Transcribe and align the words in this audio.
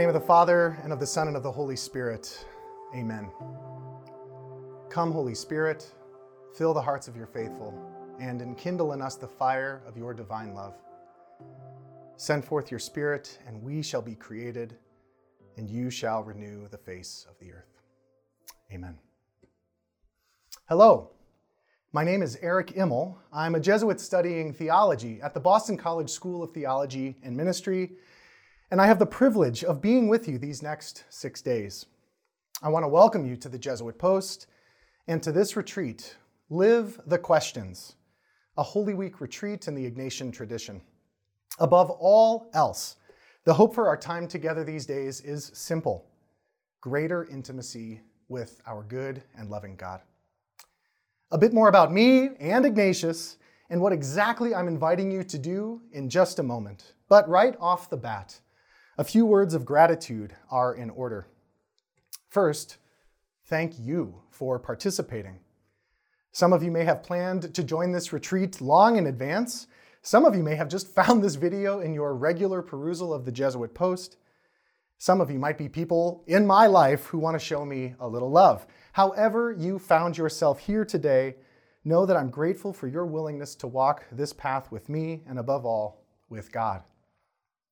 name 0.00 0.08
of 0.08 0.14
the 0.14 0.26
Father, 0.26 0.78
and 0.82 0.94
of 0.94 0.98
the 0.98 1.06
Son, 1.06 1.28
and 1.28 1.36
of 1.36 1.42
the 1.42 1.52
Holy 1.52 1.76
Spirit. 1.76 2.46
Amen. 2.94 3.30
Come, 4.88 5.12
Holy 5.12 5.34
Spirit, 5.34 5.92
fill 6.56 6.72
the 6.72 6.80
hearts 6.80 7.06
of 7.06 7.14
your 7.18 7.26
faithful, 7.26 7.78
and 8.18 8.40
enkindle 8.40 8.94
in 8.94 9.02
us 9.02 9.16
the 9.16 9.28
fire 9.28 9.82
of 9.86 9.98
your 9.98 10.14
divine 10.14 10.54
love. 10.54 10.72
Send 12.16 12.46
forth 12.46 12.70
your 12.70 12.80
Spirit, 12.80 13.38
and 13.46 13.62
we 13.62 13.82
shall 13.82 14.00
be 14.00 14.14
created, 14.14 14.78
and 15.58 15.68
you 15.68 15.90
shall 15.90 16.22
renew 16.22 16.66
the 16.68 16.78
face 16.78 17.26
of 17.28 17.38
the 17.38 17.52
earth. 17.52 17.82
Amen. 18.72 18.96
Hello, 20.66 21.10
my 21.92 22.04
name 22.04 22.22
is 22.22 22.38
Eric 22.40 22.68
Immel. 22.68 23.18
I'm 23.34 23.54
a 23.54 23.60
Jesuit 23.60 24.00
studying 24.00 24.54
theology 24.54 25.20
at 25.22 25.34
the 25.34 25.40
Boston 25.40 25.76
College 25.76 26.08
School 26.08 26.42
of 26.42 26.52
Theology 26.52 27.16
and 27.22 27.36
Ministry 27.36 27.90
and 28.70 28.80
I 28.80 28.86
have 28.86 29.00
the 29.00 29.06
privilege 29.06 29.64
of 29.64 29.82
being 29.82 30.08
with 30.08 30.28
you 30.28 30.38
these 30.38 30.62
next 30.62 31.04
six 31.08 31.42
days. 31.42 31.86
I 32.62 32.68
want 32.68 32.84
to 32.84 32.88
welcome 32.88 33.26
you 33.26 33.36
to 33.36 33.48
the 33.48 33.58
Jesuit 33.58 33.98
Post 33.98 34.46
and 35.08 35.20
to 35.24 35.32
this 35.32 35.56
retreat, 35.56 36.16
Live 36.50 37.00
the 37.06 37.18
Questions, 37.18 37.96
a 38.56 38.62
Holy 38.62 38.94
Week 38.94 39.20
retreat 39.20 39.66
in 39.66 39.74
the 39.74 39.90
Ignatian 39.90 40.32
tradition. 40.32 40.80
Above 41.58 41.90
all 41.90 42.48
else, 42.54 42.96
the 43.44 43.54
hope 43.54 43.74
for 43.74 43.88
our 43.88 43.96
time 43.96 44.28
together 44.28 44.62
these 44.62 44.86
days 44.86 45.20
is 45.20 45.50
simple 45.54 46.06
greater 46.80 47.24
intimacy 47.24 48.00
with 48.28 48.62
our 48.66 48.82
good 48.84 49.22
and 49.36 49.50
loving 49.50 49.76
God. 49.76 50.00
A 51.30 51.36
bit 51.36 51.52
more 51.52 51.68
about 51.68 51.92
me 51.92 52.30
and 52.38 52.64
Ignatius 52.64 53.36
and 53.68 53.82
what 53.82 53.92
exactly 53.92 54.54
I'm 54.54 54.66
inviting 54.66 55.10
you 55.10 55.22
to 55.24 55.38
do 55.38 55.82
in 55.92 56.08
just 56.08 56.38
a 56.38 56.42
moment. 56.42 56.94
But 57.08 57.28
right 57.28 57.54
off 57.60 57.90
the 57.90 57.98
bat, 57.98 58.40
a 59.00 59.04
few 59.04 59.24
words 59.24 59.54
of 59.54 59.64
gratitude 59.64 60.34
are 60.50 60.74
in 60.74 60.90
order. 60.90 61.26
First, 62.28 62.76
thank 63.46 63.78
you 63.78 64.20
for 64.28 64.58
participating. 64.58 65.38
Some 66.32 66.52
of 66.52 66.62
you 66.62 66.70
may 66.70 66.84
have 66.84 67.02
planned 67.02 67.54
to 67.54 67.64
join 67.64 67.92
this 67.92 68.12
retreat 68.12 68.60
long 68.60 68.98
in 68.98 69.06
advance. 69.06 69.68
Some 70.02 70.26
of 70.26 70.36
you 70.36 70.42
may 70.42 70.54
have 70.54 70.68
just 70.68 70.86
found 70.94 71.22
this 71.22 71.36
video 71.36 71.80
in 71.80 71.94
your 71.94 72.14
regular 72.14 72.60
perusal 72.60 73.14
of 73.14 73.24
the 73.24 73.32
Jesuit 73.32 73.72
Post. 73.72 74.18
Some 74.98 75.22
of 75.22 75.30
you 75.30 75.38
might 75.38 75.56
be 75.56 75.70
people 75.70 76.22
in 76.26 76.46
my 76.46 76.66
life 76.66 77.06
who 77.06 77.18
want 77.18 77.40
to 77.40 77.44
show 77.44 77.64
me 77.64 77.94
a 78.00 78.06
little 78.06 78.30
love. 78.30 78.66
However, 78.92 79.50
you 79.50 79.78
found 79.78 80.18
yourself 80.18 80.58
here 80.58 80.84
today, 80.84 81.36
know 81.86 82.04
that 82.04 82.18
I'm 82.18 82.28
grateful 82.28 82.74
for 82.74 82.86
your 82.86 83.06
willingness 83.06 83.54
to 83.56 83.66
walk 83.66 84.04
this 84.12 84.34
path 84.34 84.70
with 84.70 84.90
me 84.90 85.22
and, 85.26 85.38
above 85.38 85.64
all, 85.64 86.04
with 86.28 86.52
God. 86.52 86.82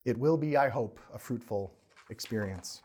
It 0.04 0.18
will 0.18 0.36
be, 0.36 0.56
I 0.56 0.68
hope, 0.68 1.00
a 1.12 1.18
fruitful 1.18 1.74
experience. 2.10 2.82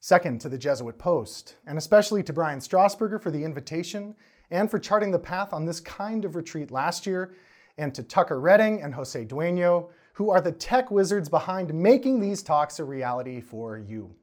Second, 0.00 0.40
to 0.40 0.48
the 0.48 0.58
Jesuit 0.58 0.98
Post, 0.98 1.56
and 1.66 1.78
especially 1.78 2.22
to 2.24 2.32
Brian 2.32 2.58
Strassburger 2.58 3.22
for 3.22 3.30
the 3.30 3.44
invitation 3.44 4.14
and 4.50 4.70
for 4.70 4.78
charting 4.78 5.12
the 5.12 5.18
path 5.18 5.52
on 5.52 5.64
this 5.64 5.80
kind 5.80 6.24
of 6.24 6.34
retreat 6.34 6.70
last 6.70 7.06
year, 7.06 7.34
and 7.78 7.94
to 7.94 8.02
Tucker 8.02 8.40
Redding 8.40 8.82
and 8.82 8.94
Jose 8.94 9.24
Dueño, 9.24 9.88
who 10.14 10.30
are 10.30 10.40
the 10.40 10.52
tech 10.52 10.90
wizards 10.90 11.28
behind 11.28 11.72
making 11.72 12.20
these 12.20 12.42
talks 12.42 12.78
a 12.78 12.84
reality 12.84 13.40
for 13.40 13.78
you. 13.78 14.14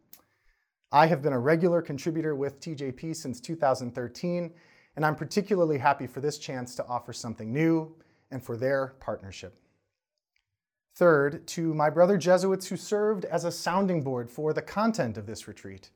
I 0.92 1.08
have 1.08 1.22
been 1.22 1.34
a 1.34 1.40
regular 1.40 1.82
contributor 1.82 2.36
with 2.36 2.60
TJP 2.60 3.16
since 3.16 3.40
2013, 3.40 4.52
and 4.96 5.06
I'm 5.06 5.16
particularly 5.16 5.78
happy 5.78 6.08
for 6.08 6.20
this 6.20 6.38
chance 6.38 6.76
to 6.76 6.86
offer 6.88 7.14
something 7.14 7.52
new 7.54 7.96
and 8.32 8.44
for 8.44 8.58
their 8.58 8.96
partnership. 9.00 9.58
Third, 11.00 11.48
to 11.48 11.74
my 11.74 11.90
brother 11.90 12.18
Jesuits 12.18 12.68
who 12.68 12.76
served 12.76 13.24
as 13.24 13.46
a 13.46 13.54
sounding 13.54 14.04
board 14.04 14.30
for 14.30 14.52
the 14.52 14.62
content 14.62 15.18
of 15.18 15.26
this 15.26 15.48
retreat. 15.48 15.92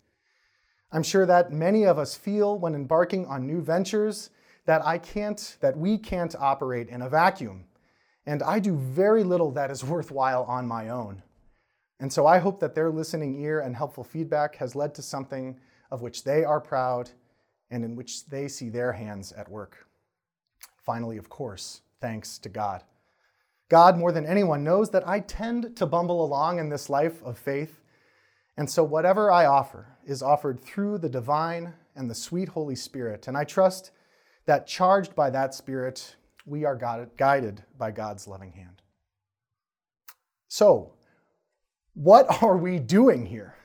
I'm 0.93 1.03
sure 1.03 1.25
that 1.25 1.51
many 1.51 1.83
of 1.83 1.99
us 1.99 2.15
feel 2.15 2.57
when 2.57 2.73
embarking 2.73 3.25
on 3.25 3.45
new 3.45 3.59
ventures 3.59 4.29
that 4.65 4.81
I 4.85 4.97
can't, 4.97 5.57
that 5.59 5.77
we 5.77 5.97
can't 5.97 6.33
operate 6.39 6.87
in 6.87 7.01
a 7.01 7.09
vacuum. 7.09 7.65
And 8.25 8.41
I 8.41 8.59
do 8.59 8.77
very 8.77 9.25
little 9.25 9.51
that 9.51 9.69
is 9.69 9.83
worthwhile 9.83 10.43
on 10.43 10.69
my 10.69 10.87
own. 10.87 11.21
And 11.99 12.13
so 12.13 12.25
I 12.25 12.37
hope 12.37 12.61
that 12.61 12.73
their 12.73 12.89
listening 12.89 13.37
ear 13.41 13.59
and 13.59 13.75
helpful 13.75 14.05
feedback 14.05 14.55
has 14.55 14.73
led 14.73 14.95
to 14.95 15.01
something 15.01 15.59
of 15.91 16.01
which 16.01 16.23
they 16.23 16.45
are 16.45 16.61
proud 16.61 17.09
and 17.69 17.83
in 17.83 17.97
which 17.97 18.25
they 18.27 18.47
see 18.47 18.69
their 18.69 18.93
hands 18.93 19.33
at 19.33 19.49
work. 19.49 19.85
Finally, 20.77 21.17
of 21.17 21.27
course, 21.27 21.81
thanks 21.99 22.37
to 22.37 22.47
God. 22.47 22.85
God, 23.73 23.97
more 23.97 24.11
than 24.11 24.27
anyone, 24.27 24.63
knows 24.63 24.91
that 24.91 25.07
I 25.07 25.19
tend 25.19 25.75
to 25.77 25.87
bumble 25.87 26.23
along 26.23 26.59
in 26.59 26.69
this 26.69 26.91
life 26.91 27.23
of 27.23 27.39
faith. 27.39 27.81
And 28.55 28.69
so, 28.69 28.83
whatever 28.83 29.31
I 29.31 29.47
offer 29.47 29.97
is 30.05 30.21
offered 30.21 30.61
through 30.61 30.99
the 30.99 31.09
divine 31.09 31.73
and 31.95 32.07
the 32.07 32.13
sweet 32.13 32.49
Holy 32.49 32.75
Spirit. 32.75 33.27
And 33.27 33.35
I 33.35 33.45
trust 33.45 33.89
that, 34.45 34.67
charged 34.67 35.15
by 35.15 35.31
that 35.31 35.55
Spirit, 35.55 36.17
we 36.45 36.65
are 36.65 36.75
guided 37.17 37.63
by 37.75 37.89
God's 37.89 38.27
loving 38.27 38.51
hand. 38.51 38.83
So, 40.49 40.93
what 41.95 42.27
are 42.43 42.57
we 42.57 42.77
doing 42.77 43.25
here? 43.25 43.55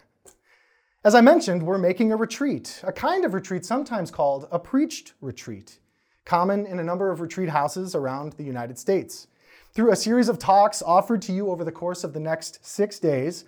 As 1.04 1.14
I 1.14 1.20
mentioned, 1.20 1.62
we're 1.62 1.76
making 1.76 2.12
a 2.12 2.16
retreat, 2.16 2.80
a 2.82 2.92
kind 2.92 3.26
of 3.26 3.34
retreat 3.34 3.66
sometimes 3.66 4.10
called 4.10 4.48
a 4.50 4.58
preached 4.58 5.12
retreat, 5.20 5.80
common 6.24 6.64
in 6.64 6.78
a 6.78 6.82
number 6.82 7.10
of 7.10 7.20
retreat 7.20 7.50
houses 7.50 7.94
around 7.94 8.32
the 8.32 8.44
United 8.44 8.78
States. 8.78 9.26
Through 9.78 9.92
a 9.92 9.96
series 9.96 10.28
of 10.28 10.40
talks 10.40 10.82
offered 10.82 11.22
to 11.22 11.32
you 11.32 11.50
over 11.50 11.62
the 11.62 11.70
course 11.70 12.02
of 12.02 12.12
the 12.12 12.18
next 12.18 12.66
six 12.66 12.98
days, 12.98 13.44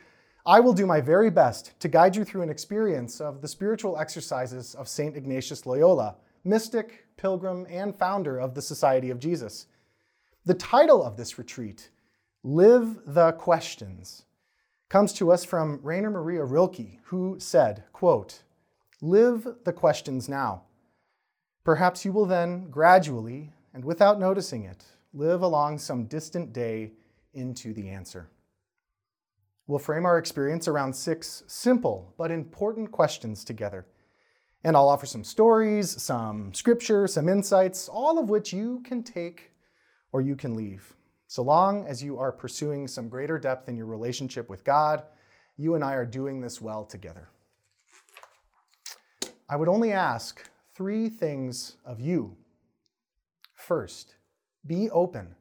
I 0.47 0.61
will 0.61 0.73
do 0.73 0.87
my 0.87 1.01
very 1.01 1.29
best 1.29 1.73
to 1.81 1.89
guide 1.89 2.15
you 2.15 2.25
through 2.25 2.43
an 2.43 2.51
experience 2.51 3.21
of 3.21 3.41
the 3.41 3.49
spiritual 3.49 3.99
exercises 3.99 4.77
of 4.77 4.87
St. 4.87 5.17
Ignatius 5.17 5.67
Loyola, 5.67 6.15
mystic, 6.45 7.07
pilgrim, 7.17 7.67
and 7.69 7.99
founder 7.99 8.39
of 8.39 8.55
the 8.55 8.63
Society 8.63 9.11
of 9.11 9.19
Jesus. 9.19 9.67
The 10.47 10.55
title 10.55 11.03
of 11.03 11.17
this 11.17 11.37
retreat, 11.37 11.91
Live 12.45 13.01
the 13.07 13.33
Questions, 13.33 14.23
comes 14.89 15.13
to 15.15 15.33
us 15.33 15.45
from 15.45 15.81
Rainer 15.83 16.11
Maria 16.13 16.45
Rilke, 16.45 17.01
who 17.07 17.41
said, 17.41 17.83
quote, 17.93 18.45
Live 19.03 19.49
the 19.65 19.73
questions 19.73 20.29
now. 20.29 20.63
Perhaps 21.65 22.05
you 22.05 22.13
will 22.13 22.27
then 22.27 22.71
gradually, 22.71 23.51
and 23.75 23.85
without 23.85 24.21
noticing 24.21 24.63
it, 24.63 24.85
live 25.13 25.43
along 25.43 25.79
some 25.79 26.05
distant 26.05 26.53
day 26.53 26.93
into 27.35 27.73
the 27.73 27.89
answer. 27.89 28.29
We'll 29.67 29.79
frame 29.79 30.05
our 30.05 30.19
experience 30.19 30.67
around 30.67 30.95
six 30.95 31.45
simple 31.47 32.15
but 32.19 32.31
important 32.31 32.91
questions 32.91 33.45
together. 33.45 33.87
And 34.65 34.77
I'll 34.77 34.89
offer 34.89 35.07
some 35.07 35.25
stories, 35.25 36.03
some 36.03 36.53
scripture, 36.53 37.07
some 37.07 37.29
insights, 37.29 37.89
all 37.89 38.19
of 38.19 38.29
which 38.29 38.53
you 38.53 38.83
can 38.85 39.03
take 39.03 39.53
or 40.13 40.21
you 40.21 40.37
can 40.37 40.55
leave. 40.55 40.95
So 41.29 41.43
long 41.43 41.87
as 41.87 42.03
you 42.03 42.19
are 42.19 42.33
pursuing 42.33 42.89
some 42.89 43.09
greater 43.09 43.39
depth 43.39 43.69
in 43.69 43.77
your 43.77 43.87
relationship 43.87 44.51
with 44.51 44.65
God, 44.65 45.05
you 45.57 45.77
and 45.77 45.85
I 45.85 45.95
are 45.95 46.05
doing 46.05 46.41
this 46.41 46.61
well 46.61 46.85
together. 46.85 47.29
I 49.49 49.57
would 49.57 49.69
only 49.69 49.93
ask 49.93 50.49
three 50.75 51.09
things 51.09 51.77
of 51.85 52.01
you. 52.01 52.37
First, 53.55 54.17
be 54.67 54.91
open. 54.91 55.35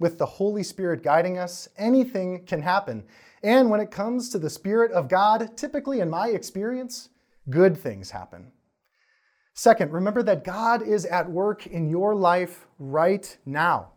With 0.00 0.18
the 0.18 0.26
Holy 0.26 0.62
Spirit 0.62 1.02
guiding 1.02 1.38
us, 1.38 1.68
anything 1.76 2.44
can 2.46 2.62
happen. 2.62 3.04
And 3.42 3.70
when 3.70 3.80
it 3.80 3.90
comes 3.90 4.28
to 4.30 4.38
the 4.38 4.50
Spirit 4.50 4.90
of 4.92 5.08
God, 5.08 5.56
typically 5.56 6.00
in 6.00 6.10
my 6.10 6.28
experience, 6.28 7.10
good 7.50 7.76
things 7.76 8.10
happen. 8.10 8.52
Second, 9.54 9.92
remember 9.92 10.22
that 10.24 10.44
God 10.44 10.82
is 10.82 11.06
at 11.06 11.30
work 11.30 11.66
in 11.66 11.88
your 11.88 12.14
life 12.14 12.66
right 12.78 13.36
now. 13.46 13.92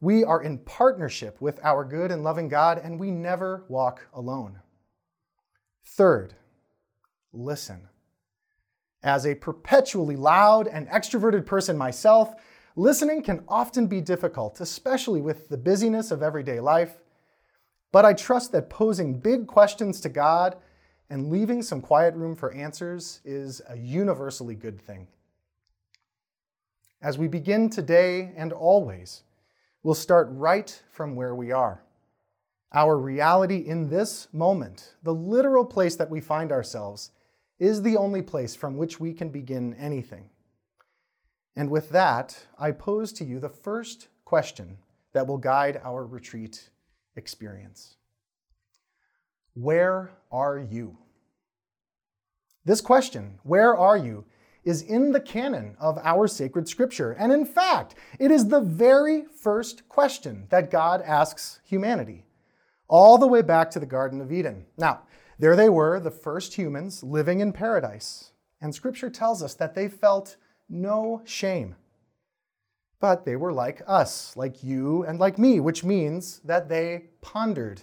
We 0.00 0.22
are 0.22 0.42
in 0.42 0.58
partnership 0.58 1.40
with 1.40 1.58
our 1.64 1.84
good 1.84 2.12
and 2.12 2.22
loving 2.22 2.48
God, 2.48 2.80
and 2.82 3.00
we 3.00 3.10
never 3.10 3.64
walk 3.68 4.06
alone. 4.12 4.60
Third, 5.84 6.34
listen. 7.32 7.88
As 9.02 9.26
a 9.26 9.34
perpetually 9.34 10.16
loud 10.16 10.68
and 10.68 10.88
extroverted 10.88 11.44
person 11.44 11.76
myself, 11.76 12.34
Listening 12.76 13.22
can 13.22 13.44
often 13.46 13.86
be 13.86 14.00
difficult, 14.00 14.60
especially 14.60 15.20
with 15.20 15.48
the 15.48 15.56
busyness 15.56 16.10
of 16.10 16.22
everyday 16.22 16.58
life, 16.58 16.96
but 17.92 18.04
I 18.04 18.14
trust 18.14 18.50
that 18.50 18.68
posing 18.68 19.20
big 19.20 19.46
questions 19.46 20.00
to 20.00 20.08
God 20.08 20.56
and 21.08 21.30
leaving 21.30 21.62
some 21.62 21.80
quiet 21.80 22.14
room 22.16 22.34
for 22.34 22.52
answers 22.52 23.20
is 23.24 23.62
a 23.68 23.76
universally 23.76 24.56
good 24.56 24.80
thing. 24.80 25.06
As 27.00 27.16
we 27.16 27.28
begin 27.28 27.70
today 27.70 28.32
and 28.36 28.52
always, 28.52 29.22
we'll 29.84 29.94
start 29.94 30.26
right 30.30 30.82
from 30.90 31.14
where 31.14 31.36
we 31.36 31.52
are. 31.52 31.84
Our 32.72 32.98
reality 32.98 33.58
in 33.58 33.88
this 33.88 34.26
moment, 34.32 34.94
the 35.04 35.14
literal 35.14 35.64
place 35.64 35.94
that 35.94 36.10
we 36.10 36.20
find 36.20 36.50
ourselves, 36.50 37.12
is 37.60 37.82
the 37.82 37.96
only 37.96 38.22
place 38.22 38.56
from 38.56 38.76
which 38.76 38.98
we 38.98 39.12
can 39.12 39.28
begin 39.28 39.74
anything. 39.74 40.28
And 41.56 41.70
with 41.70 41.90
that, 41.90 42.46
I 42.58 42.72
pose 42.72 43.12
to 43.14 43.24
you 43.24 43.38
the 43.38 43.48
first 43.48 44.08
question 44.24 44.78
that 45.12 45.26
will 45.26 45.38
guide 45.38 45.80
our 45.84 46.04
retreat 46.04 46.70
experience 47.16 47.96
Where 49.54 50.10
are 50.32 50.58
you? 50.58 50.98
This 52.64 52.80
question, 52.80 53.38
where 53.42 53.76
are 53.76 53.96
you, 53.96 54.24
is 54.64 54.82
in 54.82 55.12
the 55.12 55.20
canon 55.20 55.76
of 55.78 55.98
our 56.02 56.26
sacred 56.26 56.68
scripture. 56.68 57.12
And 57.12 57.32
in 57.32 57.44
fact, 57.44 57.94
it 58.18 58.30
is 58.30 58.48
the 58.48 58.60
very 58.60 59.24
first 59.24 59.88
question 59.88 60.46
that 60.50 60.70
God 60.70 61.02
asks 61.02 61.60
humanity, 61.64 62.24
all 62.88 63.18
the 63.18 63.26
way 63.26 63.42
back 63.42 63.70
to 63.72 63.80
the 63.80 63.86
Garden 63.86 64.20
of 64.20 64.32
Eden. 64.32 64.66
Now, 64.76 65.02
there 65.38 65.56
they 65.56 65.68
were, 65.68 66.00
the 66.00 66.10
first 66.10 66.54
humans 66.54 67.02
living 67.02 67.40
in 67.40 67.52
paradise. 67.52 68.30
And 68.60 68.74
scripture 68.74 69.10
tells 69.10 69.42
us 69.42 69.54
that 69.54 69.74
they 69.74 69.88
felt 69.88 70.36
no 70.68 71.22
shame. 71.24 71.76
But 73.00 73.24
they 73.24 73.36
were 73.36 73.52
like 73.52 73.82
us, 73.86 74.36
like 74.36 74.64
you 74.64 75.04
and 75.04 75.18
like 75.18 75.38
me, 75.38 75.60
which 75.60 75.84
means 75.84 76.40
that 76.44 76.68
they 76.68 77.04
pondered. 77.20 77.82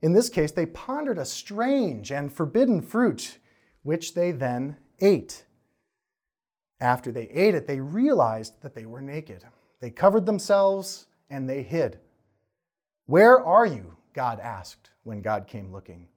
In 0.00 0.12
this 0.12 0.28
case, 0.28 0.52
they 0.52 0.66
pondered 0.66 1.18
a 1.18 1.24
strange 1.24 2.10
and 2.10 2.32
forbidden 2.32 2.80
fruit, 2.80 3.38
which 3.82 4.14
they 4.14 4.32
then 4.32 4.76
ate. 5.00 5.44
After 6.80 7.10
they 7.10 7.28
ate 7.28 7.54
it, 7.54 7.66
they 7.66 7.80
realized 7.80 8.62
that 8.62 8.74
they 8.74 8.86
were 8.86 9.00
naked. 9.00 9.44
They 9.80 9.90
covered 9.90 10.26
themselves 10.26 11.06
and 11.30 11.48
they 11.48 11.62
hid. 11.62 11.98
Where 13.06 13.38
are 13.44 13.66
you? 13.66 13.96
God 14.12 14.40
asked 14.40 14.90
when 15.04 15.20
God 15.22 15.46
came 15.46 15.72
looking. 15.72 16.08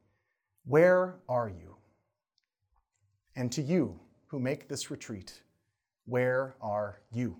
Where 0.66 1.16
are 1.28 1.50
you? 1.50 1.76
And 3.36 3.52
to 3.52 3.62
you 3.62 4.00
who 4.28 4.40
make 4.40 4.68
this 4.68 4.92
retreat, 4.92 5.42
where 6.10 6.56
are 6.62 7.02
you? 7.12 7.38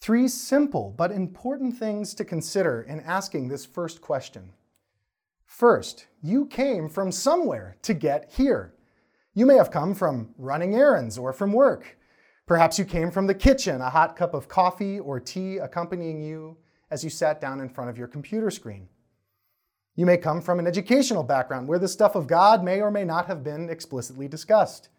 Three 0.00 0.28
simple 0.28 0.94
but 0.96 1.10
important 1.10 1.76
things 1.76 2.14
to 2.14 2.24
consider 2.24 2.82
in 2.82 3.00
asking 3.00 3.48
this 3.48 3.66
first 3.66 4.00
question. 4.00 4.52
First, 5.44 6.06
you 6.22 6.46
came 6.46 6.88
from 6.88 7.10
somewhere 7.10 7.76
to 7.82 7.94
get 7.94 8.32
here. 8.36 8.74
You 9.34 9.46
may 9.46 9.56
have 9.56 9.70
come 9.70 9.94
from 9.94 10.34
running 10.38 10.74
errands 10.74 11.18
or 11.18 11.32
from 11.32 11.52
work. 11.52 11.98
Perhaps 12.46 12.78
you 12.78 12.84
came 12.84 13.10
from 13.10 13.26
the 13.26 13.34
kitchen, 13.34 13.80
a 13.80 13.90
hot 13.90 14.16
cup 14.16 14.32
of 14.32 14.48
coffee 14.48 15.00
or 15.00 15.18
tea 15.18 15.58
accompanying 15.58 16.22
you 16.22 16.56
as 16.90 17.02
you 17.02 17.10
sat 17.10 17.40
down 17.40 17.60
in 17.60 17.68
front 17.68 17.90
of 17.90 17.98
your 17.98 18.06
computer 18.06 18.50
screen. 18.50 18.88
You 19.96 20.06
may 20.06 20.18
come 20.18 20.40
from 20.40 20.58
an 20.58 20.66
educational 20.66 21.22
background 21.22 21.66
where 21.66 21.78
the 21.78 21.88
stuff 21.88 22.14
of 22.14 22.26
God 22.26 22.62
may 22.62 22.80
or 22.80 22.90
may 22.90 23.04
not 23.04 23.26
have 23.26 23.42
been 23.42 23.68
explicitly 23.70 24.28
discussed. 24.28 24.90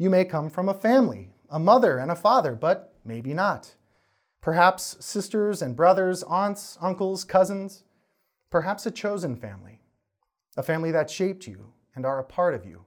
You 0.00 0.08
may 0.08 0.24
come 0.24 0.48
from 0.48 0.70
a 0.70 0.72
family, 0.72 1.28
a 1.50 1.58
mother 1.58 1.98
and 1.98 2.10
a 2.10 2.16
father, 2.16 2.54
but 2.54 2.94
maybe 3.04 3.34
not. 3.34 3.74
Perhaps 4.40 4.96
sisters 5.04 5.60
and 5.60 5.76
brothers, 5.76 6.22
aunts, 6.22 6.78
uncles, 6.80 7.22
cousins. 7.22 7.84
Perhaps 8.48 8.86
a 8.86 8.90
chosen 8.90 9.36
family, 9.36 9.82
a 10.56 10.62
family 10.62 10.90
that 10.90 11.10
shaped 11.10 11.46
you 11.46 11.74
and 11.94 12.06
are 12.06 12.18
a 12.18 12.24
part 12.24 12.54
of 12.54 12.64
you. 12.64 12.86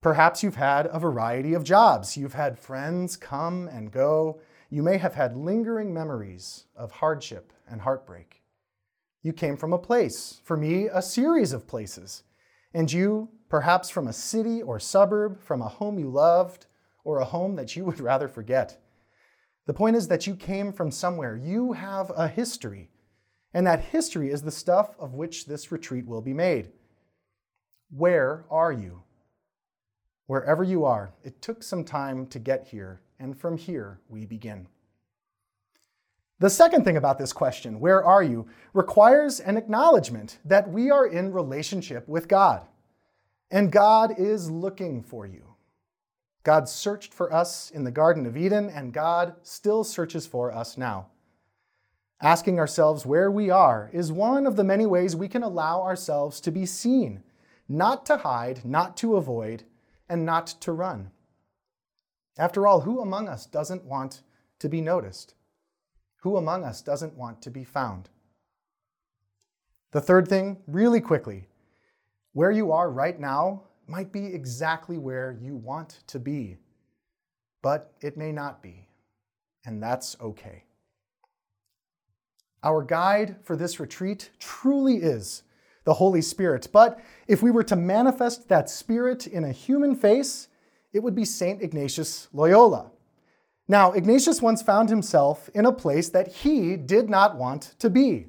Perhaps 0.00 0.42
you've 0.42 0.56
had 0.56 0.88
a 0.90 0.98
variety 0.98 1.52
of 1.52 1.64
jobs. 1.64 2.16
You've 2.16 2.32
had 2.32 2.58
friends 2.58 3.14
come 3.14 3.68
and 3.68 3.92
go. 3.92 4.40
You 4.70 4.82
may 4.82 4.96
have 4.96 5.16
had 5.16 5.36
lingering 5.36 5.92
memories 5.92 6.64
of 6.74 6.92
hardship 6.92 7.52
and 7.68 7.82
heartbreak. 7.82 8.42
You 9.22 9.34
came 9.34 9.58
from 9.58 9.74
a 9.74 9.78
place, 9.78 10.40
for 10.44 10.56
me, 10.56 10.86
a 10.86 11.02
series 11.02 11.52
of 11.52 11.66
places. 11.66 12.22
And 12.72 12.90
you, 12.90 13.28
perhaps 13.50 13.90
from 13.90 14.06
a 14.06 14.12
city 14.12 14.62
or 14.62 14.80
suburb, 14.80 15.38
from 15.42 15.60
a 15.60 15.68
home 15.68 15.98
you 15.98 16.08
loved, 16.08 16.66
or 17.04 17.18
a 17.18 17.24
home 17.26 17.56
that 17.56 17.76
you 17.76 17.84
would 17.86 18.00
rather 18.00 18.28
forget. 18.28 18.80
The 19.66 19.74
point 19.74 19.96
is 19.96 20.08
that 20.08 20.26
you 20.26 20.34
came 20.34 20.72
from 20.72 20.90
somewhere. 20.90 21.36
You 21.36 21.74
have 21.74 22.10
a 22.16 22.28
history. 22.28 22.88
And 23.52 23.66
that 23.66 23.84
history 23.84 24.30
is 24.30 24.42
the 24.42 24.50
stuff 24.50 24.94
of 24.98 25.14
which 25.14 25.46
this 25.46 25.70
retreat 25.70 26.06
will 26.06 26.22
be 26.22 26.32
made. 26.32 26.70
Where 27.90 28.44
are 28.50 28.72
you? 28.72 29.02
Wherever 30.26 30.62
you 30.62 30.84
are, 30.84 31.12
it 31.24 31.42
took 31.42 31.64
some 31.64 31.84
time 31.84 32.26
to 32.28 32.38
get 32.38 32.68
here, 32.68 33.00
and 33.18 33.36
from 33.36 33.56
here 33.56 33.98
we 34.08 34.24
begin. 34.24 34.68
The 36.38 36.48
second 36.48 36.84
thing 36.84 36.96
about 36.96 37.18
this 37.18 37.32
question, 37.32 37.80
where 37.80 38.04
are 38.04 38.22
you, 38.22 38.46
requires 38.72 39.40
an 39.40 39.56
acknowledgement 39.56 40.38
that 40.44 40.70
we 40.70 40.88
are 40.88 41.06
in 41.06 41.32
relationship 41.32 42.08
with 42.08 42.28
God. 42.28 42.64
And 43.50 43.72
God 43.72 44.14
is 44.18 44.50
looking 44.50 45.02
for 45.02 45.26
you. 45.26 45.44
God 46.42 46.68
searched 46.68 47.12
for 47.12 47.32
us 47.32 47.70
in 47.70 47.84
the 47.84 47.90
Garden 47.90 48.24
of 48.24 48.36
Eden, 48.36 48.70
and 48.70 48.92
God 48.92 49.34
still 49.42 49.84
searches 49.84 50.26
for 50.26 50.52
us 50.52 50.78
now. 50.78 51.08
Asking 52.22 52.58
ourselves 52.58 53.04
where 53.04 53.30
we 53.30 53.50
are 53.50 53.90
is 53.92 54.12
one 54.12 54.46
of 54.46 54.56
the 54.56 54.64
many 54.64 54.86
ways 54.86 55.16
we 55.16 55.28
can 55.28 55.42
allow 55.42 55.82
ourselves 55.82 56.40
to 56.42 56.50
be 56.50 56.66
seen, 56.66 57.22
not 57.68 58.06
to 58.06 58.18
hide, 58.18 58.64
not 58.64 58.96
to 58.98 59.16
avoid, 59.16 59.64
and 60.08 60.24
not 60.24 60.46
to 60.46 60.72
run. 60.72 61.10
After 62.38 62.66
all, 62.66 62.80
who 62.80 63.00
among 63.00 63.28
us 63.28 63.46
doesn't 63.46 63.84
want 63.84 64.22
to 64.60 64.68
be 64.68 64.80
noticed? 64.80 65.34
Who 66.22 66.36
among 66.36 66.64
us 66.64 66.82
doesn't 66.82 67.16
want 67.16 67.42
to 67.42 67.50
be 67.50 67.64
found? 67.64 68.08
The 69.92 70.00
third 70.00 70.28
thing, 70.28 70.58
really 70.66 71.00
quickly, 71.00 71.48
where 72.32 72.50
you 72.50 72.72
are 72.72 72.90
right 72.90 73.18
now 73.18 73.62
might 73.86 74.12
be 74.12 74.26
exactly 74.26 74.98
where 74.98 75.36
you 75.40 75.56
want 75.56 76.00
to 76.06 76.18
be, 76.18 76.56
but 77.62 77.92
it 78.00 78.16
may 78.16 78.32
not 78.32 78.62
be, 78.62 78.88
and 79.64 79.82
that's 79.82 80.16
okay. 80.20 80.64
Our 82.62 82.82
guide 82.82 83.36
for 83.42 83.56
this 83.56 83.80
retreat 83.80 84.30
truly 84.38 84.96
is 84.96 85.42
the 85.84 85.94
Holy 85.94 86.22
Spirit. 86.22 86.68
But 86.72 87.00
if 87.26 87.42
we 87.42 87.50
were 87.50 87.64
to 87.64 87.76
manifest 87.76 88.48
that 88.48 88.68
Spirit 88.68 89.26
in 89.26 89.44
a 89.44 89.52
human 89.52 89.96
face, 89.96 90.48
it 90.92 91.02
would 91.02 91.14
be 91.14 91.24
St. 91.24 91.62
Ignatius 91.62 92.28
Loyola. 92.32 92.90
Now, 93.66 93.92
Ignatius 93.92 94.42
once 94.42 94.62
found 94.62 94.88
himself 94.88 95.48
in 95.54 95.64
a 95.64 95.72
place 95.72 96.08
that 96.10 96.28
he 96.28 96.76
did 96.76 97.08
not 97.08 97.36
want 97.36 97.74
to 97.78 97.88
be. 97.88 98.26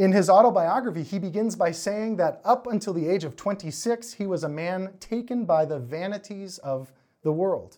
In 0.00 0.12
his 0.12 0.30
autobiography, 0.30 1.02
he 1.02 1.18
begins 1.18 1.56
by 1.56 1.72
saying 1.72 2.16
that 2.16 2.40
up 2.42 2.66
until 2.66 2.94
the 2.94 3.06
age 3.06 3.22
of 3.22 3.36
26, 3.36 4.14
he 4.14 4.24
was 4.24 4.42
a 4.42 4.48
man 4.48 4.94
taken 4.98 5.44
by 5.44 5.66
the 5.66 5.78
vanities 5.78 6.56
of 6.56 6.90
the 7.22 7.30
world. 7.30 7.76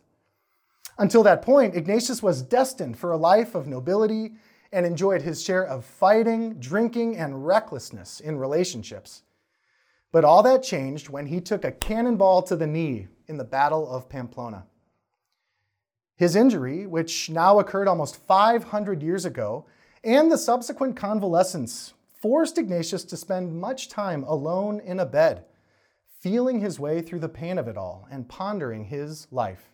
Until 0.98 1.24
that 1.24 1.42
point, 1.42 1.74
Ignatius 1.74 2.22
was 2.22 2.40
destined 2.40 2.96
for 2.96 3.10
a 3.10 3.16
life 3.16 3.56
of 3.56 3.66
nobility 3.66 4.34
and 4.70 4.86
enjoyed 4.86 5.22
his 5.22 5.42
share 5.42 5.66
of 5.66 5.84
fighting, 5.84 6.60
drinking, 6.60 7.16
and 7.16 7.44
recklessness 7.44 8.20
in 8.20 8.38
relationships. 8.38 9.24
But 10.12 10.24
all 10.24 10.44
that 10.44 10.62
changed 10.62 11.08
when 11.08 11.26
he 11.26 11.40
took 11.40 11.64
a 11.64 11.72
cannonball 11.72 12.42
to 12.42 12.54
the 12.54 12.68
knee 12.68 13.08
in 13.26 13.36
the 13.36 13.42
Battle 13.42 13.90
of 13.90 14.08
Pamplona. 14.08 14.66
His 16.14 16.36
injury, 16.36 16.86
which 16.86 17.30
now 17.30 17.58
occurred 17.58 17.88
almost 17.88 18.14
500 18.14 19.02
years 19.02 19.24
ago, 19.24 19.66
and 20.04 20.30
the 20.30 20.38
subsequent 20.38 20.94
convalescence 20.94 21.94
forced 22.22 22.56
Ignatius 22.56 23.02
to 23.02 23.16
spend 23.16 23.60
much 23.60 23.88
time 23.88 24.22
alone 24.22 24.78
in 24.78 25.00
a 25.00 25.04
bed, 25.04 25.44
feeling 26.20 26.60
his 26.60 26.78
way 26.78 27.02
through 27.02 27.18
the 27.18 27.28
pain 27.28 27.58
of 27.58 27.66
it 27.66 27.76
all 27.76 28.06
and 28.12 28.28
pondering 28.28 28.84
his 28.84 29.26
life. 29.32 29.72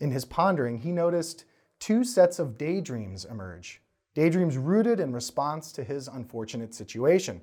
In 0.00 0.10
his 0.10 0.24
pondering, 0.24 0.78
he 0.78 0.92
noticed 0.92 1.44
two 1.78 2.04
sets 2.04 2.38
of 2.38 2.56
daydreams 2.56 3.26
emerge, 3.26 3.82
daydreams 4.14 4.56
rooted 4.56 4.98
in 4.98 5.12
response 5.12 5.72
to 5.72 5.84
his 5.84 6.08
unfortunate 6.08 6.74
situation. 6.74 7.42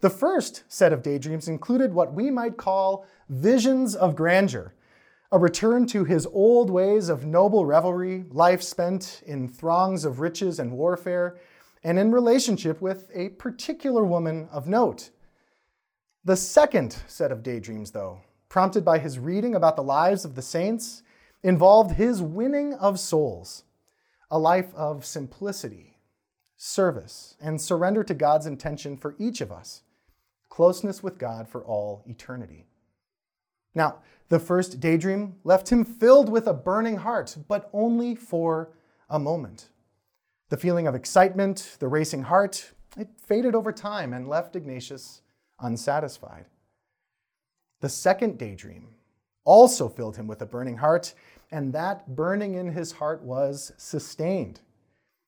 The 0.00 0.10
first 0.10 0.64
set 0.66 0.92
of 0.92 1.04
daydreams 1.04 1.46
included 1.46 1.94
what 1.94 2.12
we 2.12 2.32
might 2.32 2.56
call 2.56 3.06
visions 3.28 3.94
of 3.94 4.16
grandeur, 4.16 4.74
a 5.30 5.38
return 5.38 5.86
to 5.86 6.02
his 6.04 6.26
old 6.26 6.70
ways 6.70 7.08
of 7.08 7.24
noble 7.24 7.64
revelry, 7.66 8.24
life 8.30 8.62
spent 8.62 9.22
in 9.26 9.46
throngs 9.46 10.04
of 10.04 10.18
riches 10.18 10.58
and 10.58 10.72
warfare, 10.72 11.38
and 11.82 11.98
in 11.98 12.12
relationship 12.12 12.80
with 12.80 13.10
a 13.14 13.30
particular 13.30 14.04
woman 14.04 14.48
of 14.50 14.66
note. 14.66 15.10
The 16.24 16.36
second 16.36 16.98
set 17.06 17.32
of 17.32 17.42
daydreams, 17.42 17.92
though, 17.92 18.20
prompted 18.48 18.84
by 18.84 18.98
his 18.98 19.18
reading 19.18 19.54
about 19.54 19.76
the 19.76 19.82
lives 19.82 20.24
of 20.24 20.34
the 20.34 20.42
saints, 20.42 21.02
involved 21.42 21.92
his 21.92 22.20
winning 22.20 22.74
of 22.74 22.98
souls 22.98 23.64
a 24.30 24.38
life 24.38 24.74
of 24.74 25.06
simplicity, 25.06 25.96
service, 26.56 27.36
and 27.40 27.60
surrender 27.60 28.04
to 28.04 28.14
God's 28.14 28.46
intention 28.46 28.96
for 28.96 29.14
each 29.18 29.40
of 29.40 29.50
us, 29.50 29.82
closeness 30.50 31.02
with 31.02 31.18
God 31.18 31.48
for 31.48 31.64
all 31.64 32.02
eternity. 32.06 32.66
Now, 33.74 34.00
the 34.28 34.38
first 34.38 34.80
daydream 34.80 35.36
left 35.44 35.70
him 35.70 35.84
filled 35.84 36.28
with 36.28 36.46
a 36.46 36.52
burning 36.52 36.98
heart, 36.98 37.36
but 37.48 37.70
only 37.72 38.14
for 38.14 38.70
a 39.08 39.18
moment. 39.18 39.68
The 40.48 40.56
feeling 40.56 40.86
of 40.86 40.94
excitement, 40.94 41.76
the 41.78 41.88
racing 41.88 42.22
heart, 42.22 42.72
it 42.96 43.08
faded 43.20 43.54
over 43.54 43.70
time 43.70 44.12
and 44.12 44.28
left 44.28 44.56
Ignatius 44.56 45.20
unsatisfied. 45.60 46.46
The 47.80 47.88
second 47.88 48.38
daydream 48.38 48.94
also 49.44 49.88
filled 49.88 50.16
him 50.16 50.26
with 50.26 50.42
a 50.42 50.46
burning 50.46 50.78
heart 50.78 51.14
and 51.50 51.72
that 51.72 52.14
burning 52.14 52.54
in 52.54 52.72
his 52.72 52.92
heart 52.92 53.22
was 53.22 53.72
sustained. 53.76 54.60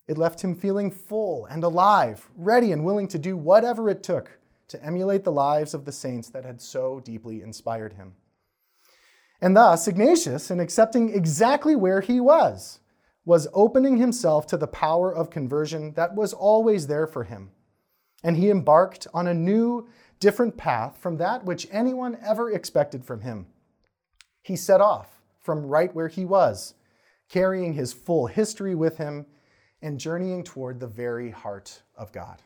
It 0.09 0.19
left 0.19 0.43
him 0.43 0.55
feeling 0.55 0.91
full 0.91 1.47
and 1.47 1.63
alive, 1.63 2.29
ready 2.37 2.73
and 2.73 2.85
willing 2.85 3.09
to 3.09 3.19
do 3.19 3.37
whatever 3.37 3.89
it 3.89 4.03
took 4.03 4.39
to 4.69 4.85
emulate 4.85 5.25
the 5.25 5.33
lives 5.33 5.73
of 5.73 5.85
the 5.85 5.93
saints 5.93 6.29
that 6.31 6.45
had 6.45 6.61
so 6.61 7.01
deeply 7.01 7.43
inspired 7.43 7.93
him. 7.95 8.15
And 9.41 9.57
thus, 9.57 9.89
Ignatius, 9.89 10.51
in 10.51 10.61
accepting 10.61 11.15
exactly 11.15 11.75
where 11.75 12.01
he 12.01 12.21
was, 12.21 12.80
was 13.25 13.49
opening 13.53 13.99
himself 13.99 14.47
to 14.47 14.57
the 14.57 14.67
power 14.67 15.15
of 15.15 15.31
conversion 15.31 15.93
that 15.95 16.15
was 16.15 16.33
always 16.33 16.87
there 16.87 17.07
for 17.07 17.25
him. 17.25 17.51
And 18.23 18.37
he 18.37 18.51
embarked 18.51 19.07
on 19.15 19.27
a 19.27 19.35
new, 19.35 19.89
different 20.19 20.57
path 20.57 20.99
from 20.99 21.17
that 21.19 21.45
which 21.45 21.69
anyone 21.71 22.19
ever 22.25 22.51
expected 22.51 23.05
from 23.05 23.21
him. 23.21 23.47
He 24.43 24.57
set 24.57 24.81
off 24.81 25.21
from 25.39 25.67
right 25.67 25.95
where 25.95 26.09
he 26.09 26.25
was, 26.25 26.75
carrying 27.29 27.75
his 27.75 27.93
full 27.93 28.27
history 28.27 28.75
with 28.75 28.99
him 28.99 29.27
and 29.83 29.99
journeying 30.01 30.45
toward 30.45 30.81
the 30.81 30.87
very 30.87 31.31
heart 31.31 31.83
of 31.97 32.13
God. 32.13 32.43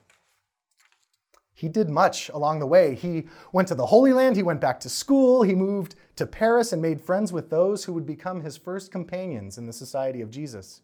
He 1.55 1.69
did 1.69 1.89
much 1.89 2.29
along 2.31 2.59
the 2.59 2.67
way. 2.67 2.97
He 2.97 3.29
went 3.53 3.69
to 3.69 3.77
the 3.77 3.87
Holy 3.87 4.13
Land, 4.13 4.35
he 4.35 4.43
went 4.43 4.61
back 4.61 4.81
to 4.81 4.89
school, 4.89 5.43
he 5.43 5.55
moved 5.55 5.95
to 6.17 6.27
Paris 6.27 6.73
and 6.73 6.83
made 6.83 7.01
friends 7.01 7.33
with 7.33 7.49
those 7.49 7.85
who 7.85 7.93
would 7.93 8.07
become 8.07 8.41
his 8.41 8.57
first 8.57 8.91
companions 8.91 9.57
in 9.57 9.67
the 9.67 9.73
Society 9.73 10.21
of 10.21 10.31
Jesus. 10.31 10.83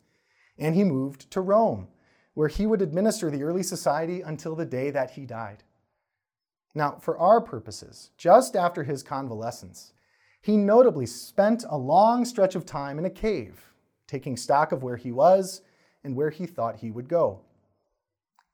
And 0.56 0.76
he 0.76 0.84
moved 0.84 1.28
to 1.32 1.40
Rome, 1.40 1.88
where 2.34 2.48
he 2.48 2.66
would 2.66 2.82
administer 2.82 3.30
the 3.30 3.42
early 3.42 3.64
society 3.64 4.20
until 4.20 4.54
the 4.54 4.64
day 4.64 4.90
that 4.90 5.10
he 5.10 5.26
died. 5.26 5.64
Now, 6.72 6.98
for 7.00 7.18
our 7.18 7.40
purposes, 7.40 8.10
just 8.16 8.54
after 8.54 8.84
his 8.84 9.02
convalescence, 9.02 9.92
he 10.40 10.56
notably 10.56 11.04
spent 11.04 11.64
a 11.68 11.76
long 11.76 12.24
stretch 12.24 12.54
of 12.54 12.64
time 12.64 12.96
in 12.98 13.04
a 13.04 13.10
cave, 13.10 13.72
taking 14.06 14.36
stock 14.36 14.70
of 14.70 14.84
where 14.84 14.96
he 14.96 15.10
was 15.10 15.62
and 16.04 16.14
where 16.14 16.30
he 16.30 16.46
thought 16.46 16.76
he 16.76 16.92
would 16.92 17.08
go 17.08 17.40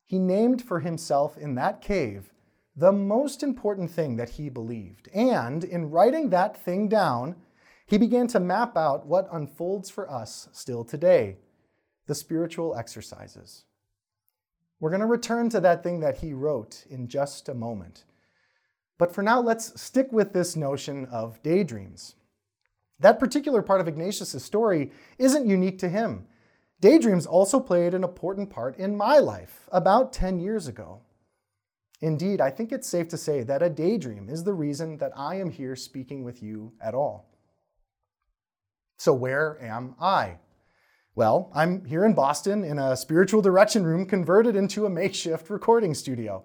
he 0.06 0.18
named 0.18 0.62
for 0.62 0.80
himself 0.80 1.36
in 1.36 1.56
that 1.56 1.82
cave 1.82 2.32
the 2.76 2.92
most 2.92 3.42
important 3.42 3.90
thing 3.90 4.16
that 4.16 4.30
he 4.30 4.48
believed. 4.48 5.08
And 5.14 5.64
in 5.64 5.90
writing 5.90 6.30
that 6.30 6.56
thing 6.56 6.88
down, 6.88 7.36
he 7.86 7.98
began 7.98 8.26
to 8.28 8.40
map 8.40 8.76
out 8.76 9.06
what 9.06 9.28
unfolds 9.32 9.90
for 9.90 10.10
us 10.10 10.48
still 10.52 10.84
today 10.84 11.38
the 12.06 12.14
spiritual 12.14 12.76
exercises. 12.76 13.64
We're 14.78 14.90
going 14.90 15.00
to 15.00 15.06
return 15.06 15.48
to 15.50 15.60
that 15.60 15.82
thing 15.82 16.00
that 16.00 16.18
he 16.18 16.32
wrote 16.32 16.84
in 16.88 17.08
just 17.08 17.48
a 17.48 17.54
moment. 17.54 18.04
But 18.98 19.12
for 19.12 19.22
now, 19.22 19.40
let's 19.40 19.80
stick 19.80 20.12
with 20.12 20.32
this 20.32 20.54
notion 20.54 21.06
of 21.06 21.42
daydreams. 21.42 22.14
That 23.00 23.18
particular 23.18 23.60
part 23.60 23.80
of 23.80 23.88
Ignatius' 23.88 24.44
story 24.44 24.92
isn't 25.18 25.48
unique 25.48 25.78
to 25.80 25.88
him. 25.88 26.26
Daydreams 26.80 27.26
also 27.26 27.58
played 27.58 27.94
an 27.94 28.04
important 28.04 28.50
part 28.50 28.76
in 28.76 28.96
my 28.96 29.18
life 29.18 29.68
about 29.72 30.12
10 30.12 30.38
years 30.38 30.68
ago. 30.68 31.00
Indeed, 32.02 32.40
I 32.40 32.50
think 32.50 32.72
it's 32.72 32.88
safe 32.88 33.08
to 33.08 33.16
say 33.16 33.42
that 33.42 33.62
a 33.62 33.70
daydream 33.70 34.28
is 34.28 34.44
the 34.44 34.52
reason 34.52 34.98
that 34.98 35.12
I 35.16 35.36
am 35.36 35.50
here 35.50 35.74
speaking 35.74 36.22
with 36.22 36.42
you 36.42 36.74
at 36.80 36.94
all. 36.94 37.30
So, 38.98 39.14
where 39.14 39.62
am 39.62 39.94
I? 39.98 40.38
Well, 41.14 41.50
I'm 41.54 41.86
here 41.86 42.04
in 42.04 42.12
Boston 42.12 42.62
in 42.62 42.78
a 42.78 42.96
spiritual 42.96 43.40
direction 43.40 43.84
room 43.84 44.04
converted 44.04 44.54
into 44.54 44.84
a 44.84 44.90
makeshift 44.90 45.48
recording 45.48 45.94
studio. 45.94 46.44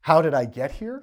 How 0.00 0.22
did 0.22 0.32
I 0.32 0.46
get 0.46 0.72
here? 0.72 1.02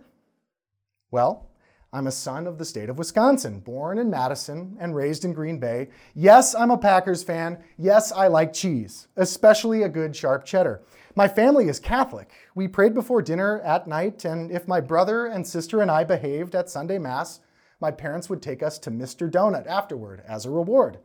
Well, 1.11 1.48
I'm 1.91 2.05
a 2.05 2.11
son 2.11 2.45
of 2.45 2.59
the 2.59 2.65
state 2.65 2.87
of 2.89 2.99
Wisconsin, 2.99 3.61
born 3.61 3.97
in 3.97 4.11
Madison 4.11 4.77
and 4.79 4.95
raised 4.95 5.25
in 5.25 5.33
Green 5.33 5.59
Bay. 5.59 5.89
Yes, 6.13 6.53
I'm 6.53 6.69
a 6.69 6.77
Packers 6.77 7.23
fan. 7.23 7.63
Yes, 7.79 8.11
I 8.11 8.27
like 8.27 8.53
cheese, 8.53 9.07
especially 9.15 9.81
a 9.81 9.89
good 9.89 10.15
sharp 10.15 10.45
cheddar. 10.45 10.83
My 11.15 11.27
family 11.27 11.67
is 11.67 11.79
Catholic. 11.79 12.31
We 12.53 12.67
prayed 12.67 12.93
before 12.93 13.23
dinner 13.23 13.59
at 13.61 13.87
night, 13.87 14.23
and 14.23 14.51
if 14.51 14.67
my 14.67 14.79
brother 14.79 15.25
and 15.25 15.47
sister 15.47 15.81
and 15.81 15.89
I 15.89 16.03
behaved 16.03 16.53
at 16.53 16.69
Sunday 16.69 16.99
Mass, 16.99 17.39
my 17.81 17.89
parents 17.89 18.29
would 18.29 18.43
take 18.43 18.61
us 18.61 18.77
to 18.79 18.91
Mr. 18.91 19.29
Donut 19.29 19.65
afterward 19.65 20.21
as 20.27 20.45
a 20.45 20.51
reward. 20.51 20.99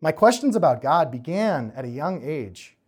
My 0.00 0.12
questions 0.12 0.56
about 0.56 0.80
God 0.80 1.10
began 1.10 1.74
at 1.76 1.84
a 1.84 1.88
young 1.88 2.22
age, 2.24 2.78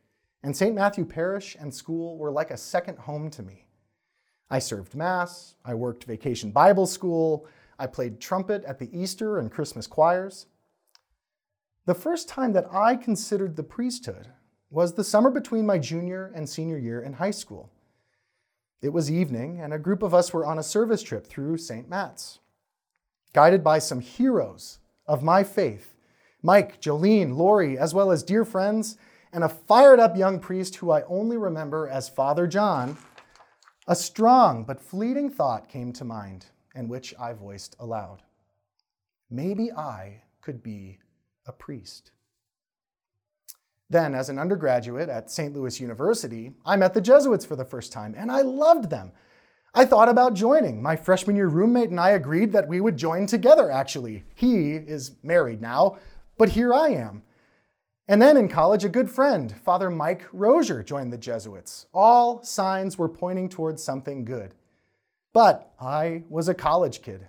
and 0.43 0.57
St. 0.57 0.75
Matthew 0.75 1.05
Parish 1.05 1.59
and 1.61 1.75
school 1.75 2.17
were 2.17 2.31
like 2.31 2.51
a 2.51 2.57
second 2.57 3.01
home 3.01 3.29
to 3.33 3.43
me. 3.43 3.62
I 4.53 4.59
served 4.59 4.95
Mass, 4.95 5.55
I 5.65 5.73
worked 5.73 6.05
vacation 6.05 6.51
Bible 6.51 6.87
school, 6.87 7.47
I 7.79 7.87
played 7.87 8.21
trumpet 8.21 8.63
at 8.65 8.79
the 8.79 8.91
Easter 8.93 9.39
and 9.39 9.51
Christmas 9.51 9.87
choirs. 9.87 10.45
The 11.87 11.95
first 11.95 12.29
time 12.29 12.53
that 12.53 12.67
I 12.71 12.97
considered 12.97 13.57
the 13.57 13.63
priesthood 13.63 14.29
was 14.69 14.93
the 14.93 15.05
summer 15.05 15.31
between 15.31 15.65
my 15.65 15.79
junior 15.79 16.31
and 16.35 16.47
senior 16.47 16.77
year 16.77 17.01
in 17.01 17.15
high 17.15 17.31
school. 17.31 17.71
It 18.83 18.91
was 18.93 19.11
evening, 19.11 19.59
and 19.59 19.73
a 19.73 19.79
group 19.79 20.03
of 20.03 20.13
us 20.13 20.35
were 20.35 20.45
on 20.45 20.59
a 20.59 20.63
service 20.63 21.03
trip 21.03 21.27
through 21.27 21.57
St. 21.57 21.89
Matt's. 21.89 22.39
Guided 23.33 23.65
by 23.65 23.79
some 23.79 24.01
heroes 24.01 24.81
of 25.07 25.23
my 25.23 25.45
faith 25.45 25.95
Mike, 26.43 26.79
Jolene, 26.79 27.37
Lori, 27.37 27.79
as 27.79 27.95
well 27.95 28.11
as 28.11 28.23
dear 28.23 28.45
friends, 28.45 28.99
and 29.33 29.45
a 29.45 29.49
fired 29.49 29.99
up 29.99 30.15
young 30.15 30.39
priest 30.39 30.77
who 30.77 30.91
I 30.91 31.05
only 31.05 31.39
remember 31.39 31.89
as 31.89 32.11
Father 32.11 32.47
John 32.47 32.99
a 33.87 33.97
strong 33.97 34.65
but 34.65 34.81
fleeting 34.81 35.31
thought 35.31 35.69
came 35.69 35.93
to 35.93 36.05
mind, 36.05 36.47
and 36.75 36.89
which 36.89 37.15
I 37.19 37.33
voiced 37.33 37.77
aloud. 37.79 38.23
Maybe 39.31 39.73
I 39.73 40.23
could 40.41 40.63
be 40.63 40.99
a 41.47 41.53
priest. 41.53 42.13
Then, 43.91 44.15
as 44.15 44.29
an 44.29 44.39
undergraduate 44.39 45.09
at 45.09 45.31
St. 45.31 45.55
Louis 45.55 45.81
University, 45.81 46.53
I 46.65 46.77
met 46.77 46.95
the 46.95 47.01
Jesuits 47.01 47.45
for 47.45 47.57
the 47.57 47.65
first 47.65 47.93
time, 47.93 48.15
and 48.17 48.31
I 48.31 48.41
loved 48.41 48.89
them. 48.89 49.13
I 49.75 49.85
thought 49.85 50.09
about 50.09 50.35
joining. 50.35 50.83
My 50.83 50.97
freshman 50.97 51.37
year 51.37 51.49
roommate 51.49 51.91
and 51.91 52.01
I 52.01 52.11
agreed 52.11 52.53
that 52.53 52.69
we 52.69 52.81
would 52.81 52.97
join 52.97 53.27
together, 53.27 53.71
actually. 53.71 54.25
He 54.35 54.73
is 54.73 55.17
married 55.23 55.61
now, 55.61 55.99
but 56.39 56.51
here 56.51 56.73
I 56.73 56.89
am. 56.89 57.23
And 58.09 58.21
then 58.21 58.37
in 58.37 58.49
college, 58.49 58.85
a 58.85 58.89
good 58.89 59.11
friend, 59.11 59.55
Father 59.65 59.89
Mike 59.89 60.27
Rozier, 60.33 60.83
joined 60.83 61.13
the 61.13 61.19
Jesuits. 61.19 61.87
All 61.95 62.43
signs 62.43 62.99
were 62.99 63.09
pointing 63.09 63.49
towards 63.49 63.83
something 63.83 64.25
good. 64.25 64.55
But 65.33 65.73
I 65.81 66.25
was 66.29 66.49
a 66.49 66.55
college 66.55 67.01
kid, 67.01 67.29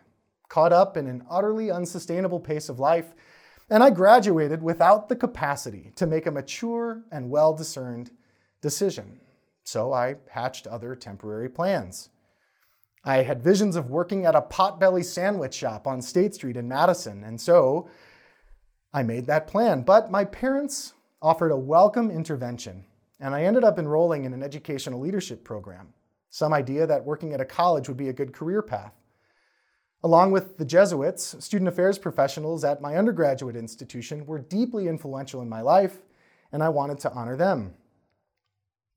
caught 0.49 0.73
up 0.73 0.97
in 0.97 1.07
an 1.07 1.25
utterly 1.29 1.71
unsustainable 1.71 2.39
pace 2.39 2.69
of 2.69 2.79
life, 2.79 3.13
and 3.69 3.83
I 3.83 3.91
graduated 3.91 4.61
without 4.61 5.07
the 5.09 5.15
capacity 5.15 5.91
to 5.95 6.07
make 6.07 6.25
a 6.25 6.31
mature 6.31 7.03
and 7.11 7.29
well 7.29 7.53
discerned 7.53 8.11
decision. 8.61 9.19
So 9.63 9.93
I 9.93 10.15
hatched 10.29 10.67
other 10.67 10.95
temporary 10.95 11.49
plans. 11.49 12.09
I 13.05 13.17
had 13.17 13.43
visions 13.43 13.75
of 13.75 13.89
working 13.89 14.25
at 14.25 14.35
a 14.35 14.41
potbelly 14.41 15.05
sandwich 15.05 15.53
shop 15.53 15.87
on 15.87 16.01
State 16.01 16.33
Street 16.35 16.57
in 16.57 16.67
Madison, 16.67 17.23
and 17.23 17.39
so 17.39 17.89
I 18.93 19.01
made 19.01 19.25
that 19.25 19.47
plan, 19.47 19.81
but 19.81 20.11
my 20.11 20.23
parents 20.23 20.93
offered 21.19 21.51
a 21.51 21.57
welcome 21.57 22.11
intervention, 22.11 22.85
and 23.19 23.33
I 23.33 23.43
ended 23.43 23.63
up 23.63 23.79
enrolling 23.79 24.25
in 24.25 24.33
an 24.33 24.43
educational 24.43 24.99
leadership 24.99 25.43
program, 25.43 25.93
some 26.29 26.53
idea 26.53 26.85
that 26.85 27.03
working 27.03 27.33
at 27.33 27.41
a 27.41 27.45
college 27.45 27.87
would 27.87 27.97
be 27.97 28.09
a 28.09 28.13
good 28.13 28.33
career 28.33 28.61
path. 28.61 28.93
Along 30.03 30.31
with 30.31 30.57
the 30.57 30.65
Jesuits, 30.65 31.43
student 31.43 31.69
affairs 31.69 31.97
professionals 31.97 32.63
at 32.63 32.81
my 32.81 32.95
undergraduate 32.95 33.55
institution 33.55 34.27
were 34.27 34.39
deeply 34.39 34.87
influential 34.87 35.41
in 35.41 35.49
my 35.49 35.61
life, 35.61 35.99
and 36.51 36.61
I 36.61 36.69
wanted 36.69 36.99
to 36.99 37.11
honor 37.13 37.35
them. 37.35 37.73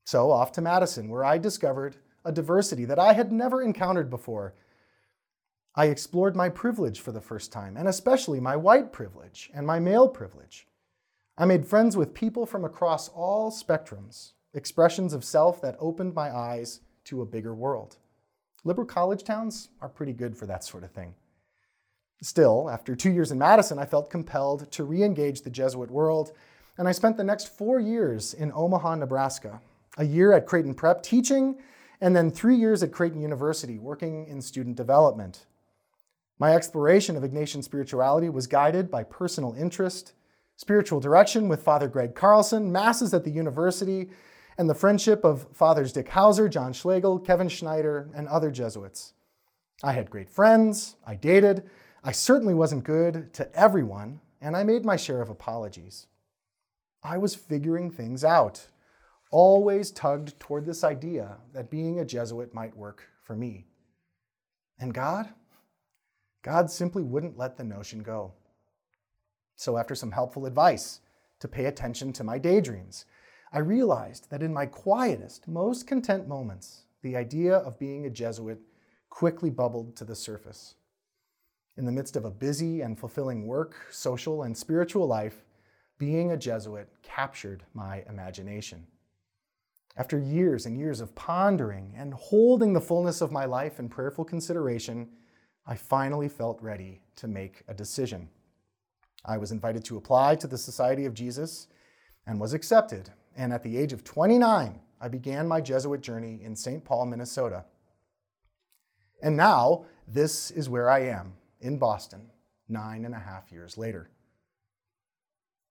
So, 0.04 0.30
off 0.30 0.52
to 0.52 0.60
Madison, 0.60 1.08
where 1.08 1.24
I 1.24 1.38
discovered 1.38 1.96
a 2.24 2.32
diversity 2.32 2.84
that 2.84 2.98
I 2.98 3.14
had 3.14 3.32
never 3.32 3.62
encountered 3.62 4.10
before 4.10 4.54
I 5.78 5.86
explored 5.86 6.34
my 6.34 6.48
privilege 6.48 7.00
for 7.00 7.12
the 7.12 7.20
first 7.20 7.52
time, 7.52 7.76
and 7.76 7.86
especially 7.86 8.40
my 8.40 8.56
white 8.56 8.92
privilege 8.92 9.50
and 9.52 9.66
my 9.66 9.78
male 9.78 10.08
privilege. 10.08 10.66
I 11.36 11.44
made 11.44 11.66
friends 11.66 11.98
with 11.98 12.14
people 12.14 12.46
from 12.46 12.64
across 12.64 13.10
all 13.10 13.50
spectrums, 13.50 14.32
expressions 14.54 15.12
of 15.12 15.22
self 15.22 15.60
that 15.60 15.76
opened 15.78 16.14
my 16.14 16.34
eyes 16.34 16.80
to 17.04 17.20
a 17.20 17.26
bigger 17.26 17.54
world. 17.54 17.96
Liberal 18.64 18.86
college 18.86 19.22
towns 19.22 19.68
are 19.82 19.90
pretty 19.90 20.14
good 20.14 20.34
for 20.34 20.46
that 20.46 20.64
sort 20.64 20.82
of 20.82 20.92
thing. 20.92 21.14
Still, 22.22 22.70
after 22.70 22.96
two 22.96 23.10
years 23.10 23.30
in 23.30 23.36
Madison, 23.36 23.78
I 23.78 23.84
felt 23.84 24.08
compelled 24.08 24.72
to 24.72 24.84
re 24.84 25.02
engage 25.02 25.42
the 25.42 25.50
Jesuit 25.50 25.90
world, 25.90 26.32
and 26.78 26.88
I 26.88 26.92
spent 26.92 27.18
the 27.18 27.24
next 27.24 27.54
four 27.54 27.80
years 27.80 28.32
in 28.32 28.50
Omaha, 28.54 28.94
Nebraska, 28.94 29.60
a 29.98 30.04
year 30.04 30.32
at 30.32 30.46
Creighton 30.46 30.74
Prep 30.74 31.02
teaching, 31.02 31.58
and 32.00 32.16
then 32.16 32.30
three 32.30 32.56
years 32.56 32.82
at 32.82 32.92
Creighton 32.92 33.20
University 33.20 33.78
working 33.78 34.26
in 34.26 34.40
student 34.40 34.76
development. 34.76 35.44
My 36.38 36.54
exploration 36.54 37.16
of 37.16 37.22
Ignatian 37.22 37.64
spirituality 37.64 38.28
was 38.28 38.46
guided 38.46 38.90
by 38.90 39.04
personal 39.04 39.54
interest, 39.54 40.12
spiritual 40.56 41.00
direction 41.00 41.48
with 41.48 41.62
Father 41.62 41.88
Greg 41.88 42.14
Carlson, 42.14 42.70
masses 42.70 43.14
at 43.14 43.24
the 43.24 43.30
university, 43.30 44.10
and 44.58 44.68
the 44.68 44.74
friendship 44.74 45.24
of 45.24 45.46
Fathers 45.52 45.92
Dick 45.92 46.08
Hauser, 46.08 46.48
John 46.48 46.72
Schlegel, 46.72 47.18
Kevin 47.18 47.48
Schneider, 47.48 48.10
and 48.14 48.28
other 48.28 48.50
Jesuits. 48.50 49.14
I 49.82 49.92
had 49.92 50.10
great 50.10 50.30
friends, 50.30 50.96
I 51.06 51.14
dated, 51.14 51.68
I 52.04 52.12
certainly 52.12 52.54
wasn't 52.54 52.84
good 52.84 53.32
to 53.34 53.54
everyone, 53.54 54.20
and 54.40 54.56
I 54.56 54.64
made 54.64 54.84
my 54.84 54.96
share 54.96 55.22
of 55.22 55.28
apologies. 55.28 56.06
I 57.02 57.18
was 57.18 57.34
figuring 57.34 57.90
things 57.90 58.24
out, 58.24 58.66
always 59.30 59.90
tugged 59.90 60.38
toward 60.38 60.66
this 60.66 60.84
idea 60.84 61.38
that 61.52 61.70
being 61.70 61.98
a 61.98 62.04
Jesuit 62.04 62.54
might 62.54 62.76
work 62.76 63.08
for 63.22 63.34
me. 63.36 63.66
And 64.78 64.92
God? 64.94 65.28
God 66.46 66.70
simply 66.70 67.02
wouldn't 67.02 67.36
let 67.36 67.56
the 67.56 67.64
notion 67.64 68.04
go. 68.04 68.32
So, 69.56 69.76
after 69.76 69.96
some 69.96 70.12
helpful 70.12 70.46
advice 70.46 71.00
to 71.40 71.48
pay 71.48 71.64
attention 71.64 72.12
to 72.12 72.22
my 72.22 72.38
daydreams, 72.38 73.04
I 73.52 73.58
realized 73.58 74.30
that 74.30 74.44
in 74.44 74.54
my 74.54 74.66
quietest, 74.66 75.48
most 75.48 75.88
content 75.88 76.28
moments, 76.28 76.84
the 77.02 77.16
idea 77.16 77.56
of 77.56 77.80
being 77.80 78.06
a 78.06 78.10
Jesuit 78.10 78.60
quickly 79.10 79.50
bubbled 79.50 79.96
to 79.96 80.04
the 80.04 80.14
surface. 80.14 80.76
In 81.76 81.84
the 81.84 81.90
midst 81.90 82.14
of 82.14 82.24
a 82.24 82.30
busy 82.30 82.80
and 82.80 82.96
fulfilling 82.96 83.48
work, 83.48 83.84
social, 83.90 84.44
and 84.44 84.56
spiritual 84.56 85.08
life, 85.08 85.44
being 85.98 86.30
a 86.30 86.36
Jesuit 86.36 86.88
captured 87.02 87.64
my 87.74 88.04
imagination. 88.08 88.86
After 89.96 90.16
years 90.16 90.64
and 90.64 90.78
years 90.78 91.00
of 91.00 91.16
pondering 91.16 91.92
and 91.96 92.14
holding 92.14 92.72
the 92.72 92.80
fullness 92.80 93.20
of 93.20 93.32
my 93.32 93.46
life 93.46 93.80
in 93.80 93.88
prayerful 93.88 94.24
consideration, 94.24 95.08
I 95.66 95.74
finally 95.74 96.28
felt 96.28 96.62
ready 96.62 97.00
to 97.16 97.26
make 97.26 97.62
a 97.66 97.74
decision. 97.74 98.28
I 99.24 99.38
was 99.38 99.50
invited 99.50 99.84
to 99.86 99.96
apply 99.96 100.36
to 100.36 100.46
the 100.46 100.58
Society 100.58 101.06
of 101.06 101.14
Jesus 101.14 101.66
and 102.26 102.40
was 102.40 102.54
accepted. 102.54 103.10
And 103.36 103.52
at 103.52 103.62
the 103.62 103.76
age 103.76 103.92
of 103.92 104.04
29, 104.04 104.80
I 105.00 105.08
began 105.08 105.48
my 105.48 105.60
Jesuit 105.60 106.00
journey 106.00 106.40
in 106.42 106.54
St. 106.54 106.84
Paul, 106.84 107.06
Minnesota. 107.06 107.64
And 109.22 109.36
now, 109.36 109.86
this 110.06 110.50
is 110.52 110.68
where 110.68 110.88
I 110.88 111.00
am 111.00 111.34
in 111.60 111.78
Boston, 111.78 112.30
nine 112.68 113.04
and 113.04 113.14
a 113.14 113.18
half 113.18 113.50
years 113.50 113.76
later. 113.76 114.10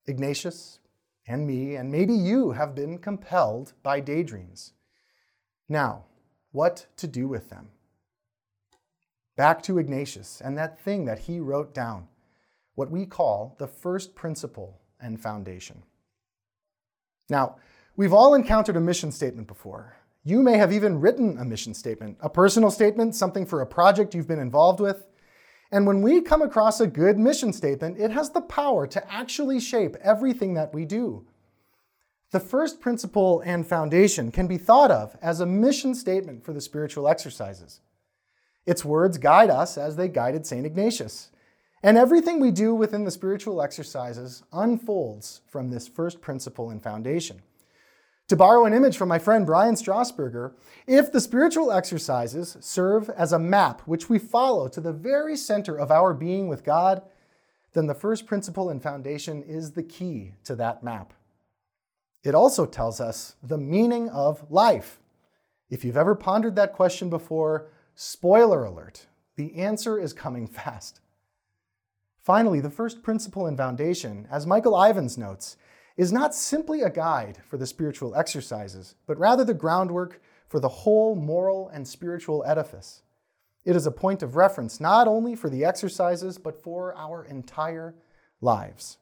Ignatius 0.07 0.79
and 1.27 1.47
me, 1.47 1.75
and 1.75 1.91
maybe 1.91 2.13
you, 2.13 2.51
have 2.51 2.75
been 2.75 2.97
compelled 2.97 3.73
by 3.81 3.99
daydreams. 3.99 4.73
Now, 5.69 6.05
what 6.51 6.85
to 6.97 7.07
do 7.07 7.27
with 7.27 7.49
them? 7.49 7.69
Back 9.35 9.61
to 9.63 9.77
Ignatius 9.77 10.41
and 10.43 10.57
that 10.57 10.79
thing 10.79 11.05
that 11.05 11.19
he 11.19 11.39
wrote 11.39 11.73
down, 11.73 12.07
what 12.75 12.91
we 12.91 13.05
call 13.05 13.55
the 13.59 13.67
first 13.67 14.15
principle 14.15 14.79
and 14.99 15.21
foundation. 15.21 15.83
Now, 17.29 17.57
we've 17.95 18.13
all 18.13 18.33
encountered 18.33 18.77
a 18.77 18.81
mission 18.81 19.11
statement 19.11 19.47
before. 19.47 19.97
You 20.23 20.41
may 20.41 20.57
have 20.57 20.71
even 20.71 21.01
written 21.01 21.37
a 21.37 21.45
mission 21.45 21.73
statement, 21.73 22.17
a 22.21 22.29
personal 22.29 22.71
statement, 22.71 23.13
something 23.13 23.45
for 23.45 23.61
a 23.61 23.67
project 23.67 24.15
you've 24.15 24.27
been 24.27 24.39
involved 24.39 24.79
with. 24.79 25.05
And 25.71 25.85
when 25.85 26.01
we 26.01 26.21
come 26.21 26.41
across 26.41 26.79
a 26.79 26.87
good 26.87 27.17
mission 27.17 27.51
statement, 27.51 27.99
it 27.99 28.11
has 28.11 28.29
the 28.29 28.41
power 28.41 28.87
to 28.87 29.13
actually 29.13 29.59
shape 29.59 29.95
everything 30.01 30.53
that 30.53 30.73
we 30.73 30.85
do. 30.85 31.27
The 32.31 32.39
first 32.39 32.81
principle 32.81 33.41
and 33.45 33.67
foundation 33.67 34.31
can 34.31 34.47
be 34.47 34.57
thought 34.57 34.91
of 34.91 35.15
as 35.21 35.39
a 35.39 35.45
mission 35.45 35.93
statement 35.93 36.43
for 36.43 36.53
the 36.53 36.61
spiritual 36.61 37.07
exercises. 37.07 37.81
Its 38.65 38.83
words 38.83 39.17
guide 39.17 39.49
us 39.49 39.77
as 39.77 39.95
they 39.95 40.07
guided 40.07 40.45
St. 40.45 40.65
Ignatius. 40.65 41.29
And 41.83 41.97
everything 41.97 42.39
we 42.39 42.51
do 42.51 42.73
within 42.73 43.03
the 43.03 43.11
spiritual 43.11 43.61
exercises 43.61 44.43
unfolds 44.51 45.41
from 45.47 45.69
this 45.69 45.87
first 45.87 46.19
principle 46.19 46.71
and 46.71 46.81
foundation. 46.81 47.41
To 48.29 48.35
borrow 48.35 48.65
an 48.65 48.73
image 48.73 48.97
from 48.97 49.07
my 49.07 49.19
friend 49.19 49.45
Brian 49.45 49.75
Strassburger, 49.75 50.53
if 50.87 51.11
the 51.11 51.21
spiritual 51.21 51.71
exercises 51.71 52.57
serve 52.59 53.07
as 53.11 53.31
a 53.31 53.37
map 53.37 53.81
which 53.81 54.09
we 54.09 54.17
follow 54.17 54.67
to 54.67 54.81
the 54.81 54.93
very 54.93 55.37
center 55.37 55.77
of 55.77 55.91
our 55.91 56.11
being 56.11 56.47
with 56.47 56.63
God, 56.63 57.03
then 57.73 57.85
the 57.85 57.93
first 57.93 58.25
principle 58.25 58.69
and 58.69 58.81
foundation 58.81 59.43
is 59.43 59.73
the 59.73 59.83
key 59.83 60.31
to 60.45 60.55
that 60.55 60.81
map. 60.81 61.13
It 62.23 62.33
also 62.33 62.65
tells 62.65 62.99
us 62.99 63.35
the 63.43 63.59
meaning 63.59 64.09
of 64.09 64.49
life. 64.49 64.99
If 65.69 65.85
you've 65.85 65.95
ever 65.97 66.15
pondered 66.15 66.55
that 66.55 66.73
question 66.73 67.11
before, 67.11 67.67
spoiler 67.95 68.63
alert, 68.63 69.07
the 69.35 69.55
answer 69.55 69.97
is 69.97 70.13
coming 70.13 70.47
fast. 70.47 70.99
Finally, 72.19 72.59
the 72.59 72.69
first 72.69 73.03
principle 73.03 73.45
and 73.45 73.57
foundation, 73.57 74.27
as 74.31 74.47
Michael 74.47 74.73
Ivens 74.73 75.17
notes, 75.17 75.57
is 75.95 76.11
not 76.11 76.35
simply 76.35 76.81
a 76.81 76.89
guide 76.89 77.37
for 77.47 77.57
the 77.57 77.67
spiritual 77.67 78.15
exercises, 78.15 78.95
but 79.05 79.17
rather 79.17 79.43
the 79.43 79.53
groundwork 79.53 80.21
for 80.47 80.59
the 80.59 80.67
whole 80.67 81.15
moral 81.15 81.69
and 81.69 81.87
spiritual 81.87 82.43
edifice. 82.45 83.03
It 83.63 83.75
is 83.75 83.85
a 83.85 83.91
point 83.91 84.21
of 84.21 84.35
reference 84.35 84.79
not 84.79 85.07
only 85.07 85.35
for 85.35 85.49
the 85.49 85.63
exercises, 85.63 86.37
but 86.37 86.61
for 86.61 86.95
our 86.95 87.23
entire 87.25 87.95
lives. 88.41 88.97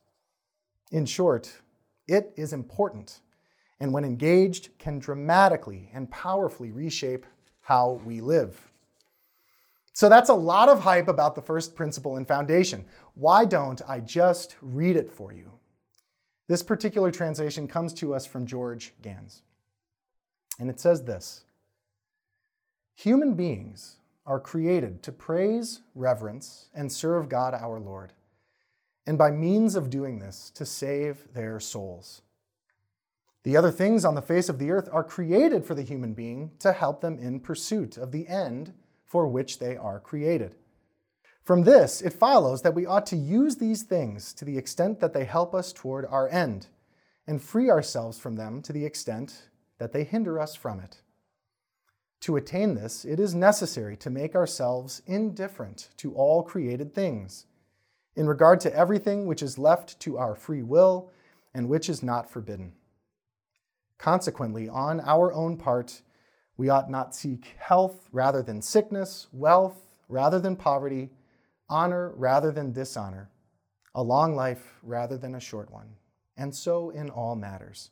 In 0.92 1.06
short, 1.06 1.62
it 2.08 2.34
is 2.36 2.54
important, 2.54 3.22
and 3.80 3.94
when 3.94 4.06
engaged, 4.06 4.78
can 4.78 5.00
dramatically 5.00 5.90
and 5.94 6.12
powerfully 6.12 6.72
reshape 6.72 7.26
how 7.62 8.02
we 8.06 8.22
live. 8.22 8.73
So 9.94 10.10
that's 10.10 10.30
a 10.30 10.34
lot 10.34 10.70
of 10.70 10.80
hype 10.82 11.08
about 11.08 11.36
the 11.36 11.42
first 11.42 11.76
principle 11.76 12.18
and 12.18 12.28
foundation. 12.28 12.86
Why 13.14 13.46
don't 13.46 13.82
I 13.88 14.00
just 14.00 14.56
read 14.62 14.96
it 14.96 15.12
for 15.12 15.32
you? 15.32 15.52
This 16.48 16.64
particular 16.64 17.12
translation 17.12 17.68
comes 17.68 17.94
to 17.96 18.14
us 18.14 18.26
from 18.26 18.48
George 18.48 18.94
Ganss. 19.02 19.42
And 20.60 20.70
it 20.70 20.80
says 20.80 21.04
this 21.04 21.46
Human 22.96 23.36
beings 23.36 23.98
are 24.26 24.40
created 24.40 25.04
to 25.04 25.12
praise, 25.12 25.82
reverence, 25.96 26.70
and 26.74 26.92
serve 26.92 27.30
God 27.30 27.54
our 27.54 27.80
Lord, 27.80 28.14
and 29.06 29.18
by 29.18 29.32
means 29.32 29.76
of 29.76 29.90
doing 29.90 30.20
this, 30.20 30.52
to 30.56 30.66
save 30.66 31.34
their 31.34 31.60
souls. 31.60 32.22
The 33.44 33.58
other 33.58 33.72
things 33.72 34.06
on 34.06 34.16
the 34.16 34.22
face 34.22 34.48
of 34.48 34.58
the 34.58 34.72
earth 34.72 34.88
are 34.92 35.04
created 35.04 35.66
for 35.66 35.76
the 35.76 35.82
human 35.82 36.14
being 36.14 36.52
to 36.60 36.72
help 36.72 37.02
them 37.02 37.20
in 37.20 37.42
pursuit 37.42 37.98
of 37.98 38.12
the 38.12 38.28
end 38.28 38.74
for 39.14 39.28
which 39.28 39.60
they 39.60 39.78
are 39.78 40.00
created. 40.00 40.56
From 41.44 41.66
this, 41.66 42.02
it 42.02 42.14
follows 42.14 42.64
that 42.64 42.74
we 42.74 42.88
ought 42.88 43.06
to 43.06 43.16
use 43.16 43.58
these 43.58 43.84
things 43.84 44.34
to 44.34 44.44
the 44.44 44.58
extent 44.58 45.00
that 45.02 45.14
they 45.14 45.24
help 45.24 45.54
us 45.54 45.72
toward 45.72 46.08
our 46.08 46.28
end, 46.30 46.66
and 47.28 47.40
free 47.40 47.70
ourselves 47.70 48.18
from 48.18 48.38
them 48.38 48.60
to 48.64 48.74
the 48.74 48.84
extent 48.84 49.50
that 49.78 49.94
they 49.94 50.04
hinder 50.04 50.40
us 50.40 50.56
from 50.56 50.80
it. 50.80 51.02
To 52.22 52.38
attain 52.38 52.74
this, 52.74 53.06
it 53.06 53.20
is 53.20 53.36
necessary 53.36 53.96
to 53.98 54.10
make 54.10 54.34
ourselves 54.34 55.04
indifferent 55.06 55.90
to 55.98 56.16
all 56.16 56.42
created 56.42 56.96
things, 56.96 57.46
in 58.16 58.26
regard 58.26 58.60
to 58.62 58.76
everything 58.76 59.28
which 59.28 59.44
is 59.44 59.60
left 59.60 60.00
to 60.00 60.18
our 60.18 60.34
free 60.34 60.64
will 60.64 61.12
and 61.54 61.70
which 61.70 61.88
is 61.88 62.02
not 62.02 62.32
forbidden. 62.32 62.74
Consequently, 64.00 64.68
on 64.68 65.00
our 65.02 65.32
own 65.32 65.56
part, 65.56 66.02
we 66.58 66.70
ought 66.70 66.90
not 66.90 67.16
seek 67.16 67.56
health 67.58 68.08
rather 68.12 68.42
than 68.42 68.62
sickness, 68.62 69.28
wealth 69.32 69.88
rather 70.08 70.40
than 70.40 70.56
poverty 70.56 71.10
honor 71.70 72.12
rather 72.16 72.52
than 72.52 72.72
dishonor, 72.72 73.30
a 73.96 74.04
long 74.04 74.36
life 74.36 74.80
rather 74.84 75.18
than 75.18 75.36
a 75.36 75.40
short 75.40 75.72
one, 75.72 75.90
and 76.38 76.54
so 76.54 76.90
in 76.92 77.10
all 77.10 77.36
matters. 77.36 77.90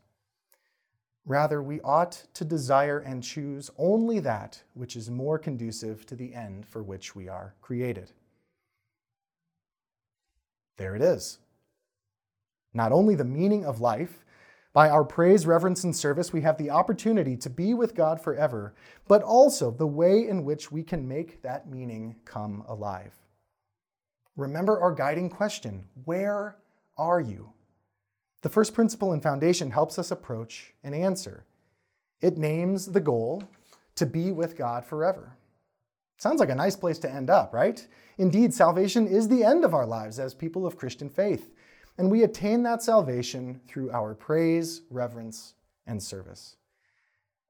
Rather, 1.26 1.62
we 1.62 1.80
ought 1.82 2.24
to 2.34 2.44
desire 2.44 3.00
and 3.00 3.24
choose 3.24 3.70
only 3.78 4.20
that 4.20 4.62
which 4.74 4.96
is 4.96 5.10
more 5.10 5.38
conducive 5.38 6.06
to 6.06 6.16
the 6.16 6.34
end 6.34 6.66
for 6.66 6.82
which 6.82 7.16
we 7.16 7.28
are 7.28 7.54
created. 7.62 8.12
There 10.78 10.96
it 10.96 11.02
is. 11.02 11.38
Not 12.74 12.92
only 12.92 13.16
the 13.16 13.24
meaning 13.24 13.66
of 13.66 13.82
life, 13.82 14.26
by 14.74 14.90
our 14.90 15.04
praise, 15.04 15.46
reverence, 15.46 15.84
and 15.84 15.96
service, 15.96 16.32
we 16.32 16.42
have 16.42 16.58
the 16.58 16.70
opportunity 16.70 17.36
to 17.38 17.50
be 17.50 17.74
with 17.74 17.96
God 17.96 18.22
forever, 18.22 18.74
but 19.08 19.22
also 19.22 19.70
the 19.70 19.88
way 19.88 20.28
in 20.28 20.46
which 20.46 20.72
we 20.72 20.82
can 20.82 21.08
make 21.08 21.42
that 21.42 21.70
meaning 21.70 22.16
come 22.24 22.64
alive. 22.68 23.14
Remember 24.38 24.80
our 24.80 24.94
guiding 24.94 25.30
question 25.30 25.84
Where 26.06 26.56
are 26.98 27.20
you? 27.20 27.52
The 28.42 28.50
first 28.50 28.74
principle 28.74 29.12
and 29.12 29.22
foundation 29.22 29.72
helps 29.72 30.00
us 30.00 30.10
approach 30.10 30.74
an 30.84 30.94
answer. 30.94 31.46
It 32.22 32.38
names 32.38 32.88
the 32.88 33.02
goal 33.02 33.44
to 33.96 34.06
be 34.06 34.32
with 34.32 34.58
God 34.58 34.86
forever. 34.86 35.36
Sounds 36.18 36.40
like 36.40 36.50
a 36.50 36.56
nice 36.56 36.76
place 36.76 37.00
to 37.00 37.12
end 37.12 37.30
up, 37.30 37.54
right? 37.54 37.86
Indeed, 38.18 38.54
salvation 38.54 39.08
is 39.08 39.28
the 39.28 39.44
end 39.44 39.66
of 39.66 39.74
our 39.74 39.86
lives 39.86 40.20
as 40.20 40.34
people 40.34 40.66
of 40.66 40.78
Christian 40.78 41.10
faith, 41.10 41.50
and 41.98 42.10
we 42.10 42.24
attain 42.24 42.64
that 42.64 42.82
salvation 42.82 43.62
through 43.68 43.92
our 43.92 44.14
praise, 44.14 44.82
reverence, 44.90 45.54
and 45.86 46.02
service. 46.02 46.56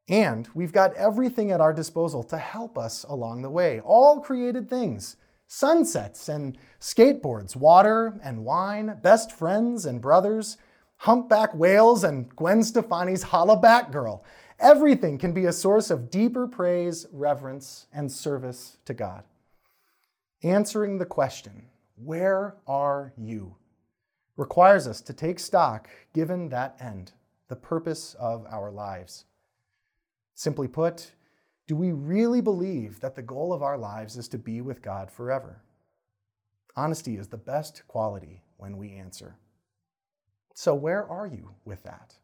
And 0.10 0.48
we've 0.54 0.74
got 0.74 0.94
everything 0.96 1.52
at 1.52 1.62
our 1.62 1.74
disposal 1.74 2.24
to 2.24 2.38
help 2.38 2.78
us 2.78 3.04
along 3.08 3.42
the 3.42 3.50
way, 3.50 3.80
all 3.80 4.20
created 4.20 4.70
things 4.70 5.16
sunsets 5.48 6.30
and 6.30 6.58
skateboards, 6.80 7.58
water 7.58 8.18
and 8.24 8.46
wine, 8.46 8.98
best 9.02 9.34
friends 9.34 9.86
and 9.86 10.00
brothers, 10.02 10.56
humpback 10.96 11.54
whales 11.54 12.06
and 12.06 12.34
Gwen 12.38 12.64
Stefani's 12.64 13.26
hollaback 13.26 13.92
girl. 13.92 14.24
Everything 14.60 15.18
can 15.18 15.34
be 15.34 15.46
a 15.46 15.52
source 15.52 15.90
of 15.90 16.10
deeper 16.10 16.48
praise, 16.48 17.06
reverence, 17.12 17.88
and 17.92 18.10
service 18.10 18.78
to 18.86 18.94
God. 18.94 19.24
Answering 20.42 21.00
the 21.00 21.06
question, 21.06 21.66
where 21.96 22.56
are 22.66 23.12
you, 23.18 23.56
requires 24.42 24.88
us 24.88 25.02
to 25.02 25.14
take 25.14 25.38
stock 25.38 25.88
given 26.16 26.50
that 26.50 26.76
end, 26.80 27.12
the 27.48 27.56
purpose 27.56 28.16
of 28.16 28.44
our 28.50 28.72
lives? 28.72 29.26
Simply 30.34 30.68
put, 30.68 31.12
do 31.68 31.76
we 31.76 31.92
really 31.92 32.42
believe 32.42 33.02
that 33.02 33.14
the 33.14 33.22
goal 33.22 33.54
of 33.54 33.62
our 33.62 33.78
lives 33.78 34.18
is 34.18 34.28
to 34.30 34.40
be 34.40 34.60
with 34.60 34.82
God 34.82 35.12
forever? 35.12 35.62
Honesty 36.76 37.18
is 37.18 37.28
the 37.28 37.38
best 37.38 37.84
quality 37.88 38.42
when 38.58 38.78
we 38.78 38.94
answer. 38.94 39.36
So, 40.56 40.74
where 40.74 41.08
are 41.08 41.28
you 41.28 41.52
with 41.64 41.84
that? 41.84 42.16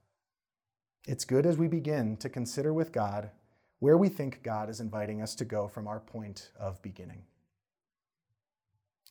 It's 1.07 1.23
good 1.23 1.45
as 1.45 1.57
we 1.57 1.67
begin 1.67 2.17
to 2.17 2.29
consider 2.29 2.73
with 2.73 2.91
God 2.91 3.29
where 3.77 3.97
we 3.97 4.09
think 4.09 4.41
God 4.41 4.71
is 4.71 4.79
inviting 4.79 5.21
us 5.21 5.35
to 5.35 5.45
go 5.45 5.67
from 5.67 5.87
our 5.87 5.99
point 5.99 6.49
of 6.59 6.81
beginning. 6.81 7.21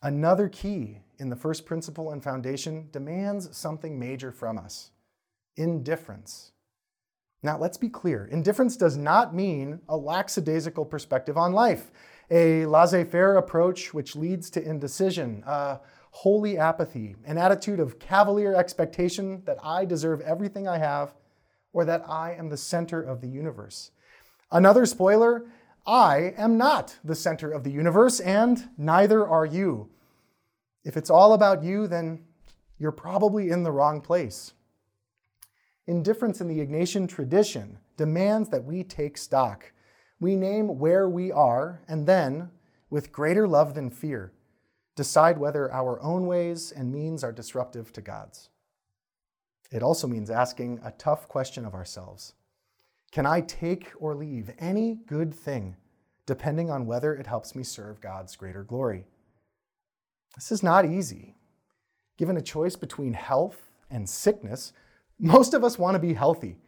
Another 0.03 0.49
key 0.49 1.01
in 1.19 1.31
the 1.31 1.37
first 1.37 1.65
principle 1.65 2.13
and 2.13 2.23
foundation 2.23 2.89
demands 2.93 3.57
something 3.57 3.99
major 3.99 4.31
from 4.31 4.59
us 4.59 4.91
indifference. 5.57 6.53
Now, 7.43 7.59
let's 7.59 7.79
be 7.79 7.89
clear 7.89 8.27
indifference 8.27 8.77
does 8.77 8.97
not 8.97 9.35
mean 9.35 9.81
a 9.89 9.97
lackadaisical 9.97 10.85
perspective 10.85 11.37
on 11.37 11.53
life, 11.53 11.91
a 12.31 12.67
laissez 12.67 13.05
faire 13.05 13.37
approach 13.37 13.95
which 13.95 14.17
leads 14.17 14.51
to 14.51 14.63
indecision, 14.63 15.43
a 15.47 15.81
holy 16.11 16.59
apathy, 16.59 17.15
an 17.25 17.39
attitude 17.39 17.81
of 17.81 17.99
cavalier 17.99 18.55
expectation 18.55 19.43
that 19.45 19.59
I 19.63 19.85
deserve 19.85 20.21
everything 20.23 20.67
I 20.67 20.79
have 20.79 21.15
or 21.73 21.85
that 21.85 22.09
I 22.09 22.33
am 22.33 22.49
the 22.49 22.57
center 22.57 23.03
of 23.03 23.21
the 23.21 23.29
universe. 23.29 23.91
Another 24.51 24.87
spoiler 24.87 25.47
I 25.87 26.35
am 26.37 26.59
not 26.59 26.99
the 27.05 27.15
center 27.15 27.53
of 27.53 27.63
the 27.63 27.71
universe, 27.71 28.19
and 28.19 28.69
neither 28.77 29.27
are 29.27 29.47
you. 29.47 29.89
If 30.85 30.97
it's 30.97 31.11
all 31.11 31.33
about 31.33 31.63
you, 31.63 31.87
then 31.87 32.25
you're 32.79 32.93
probably 32.93 33.51
in 33.51 33.63
the 33.63 33.71
wrong 33.71 34.01
place. 34.01 34.53
Indifference 35.87 36.41
in 36.41 36.49
the 36.49 36.59
Ignatian 36.59 37.09
tradition 37.09 37.79
demands 37.97 38.49
that 38.49 38.65
we 38.65 38.83
take 38.83 39.17
stock. 39.17 39.73
We 40.19 40.35
name 40.35 40.79
where 40.79 41.09
we 41.09 41.31
are, 41.31 41.83
and 41.87 42.07
then, 42.07 42.51
with 42.91 43.13
greater 43.13 43.47
love 43.47 43.75
than 43.75 43.91
fear, 43.91 44.33
decide 44.97 45.39
whether 45.39 45.73
our 45.73 46.01
own 46.03 46.27
ways 46.27 46.73
and 46.73 46.93
means 46.93 47.23
are 47.23 47.33
disruptive 47.33 47.93
to 47.93 48.01
God's. 48.01 48.49
It 49.71 49.83
also 49.83 50.09
means 50.09 50.31
asking 50.31 50.81
a 50.83 50.91
tough 50.93 51.29
question 51.29 51.65
of 51.65 51.75
ourselves 51.75 52.35
Can 53.17 53.25
I 53.25 53.41
take 53.41 53.93
or 53.99 54.15
leave 54.15 54.53
any 54.59 54.99
good 55.07 55.33
thing 55.33 55.75
depending 56.27 56.71
on 56.71 56.85
whether 56.85 57.15
it 57.15 57.27
helps 57.27 57.55
me 57.55 57.63
serve 57.63 57.99
God's 58.03 58.37
greater 58.37 58.63
glory? 58.63 59.07
This 60.35 60.53
is 60.53 60.63
not 60.63 60.85
easy. 60.85 61.35
Given 62.19 62.37
a 62.37 62.43
choice 62.43 62.77
between 62.77 63.15
health 63.15 63.71
and 63.91 64.07
sickness, 64.07 64.75
most 65.19 65.55
of 65.55 65.65
us 65.65 65.79
want 65.79 65.95
to 65.95 65.99
be 65.99 66.13
healthy. 66.13 66.59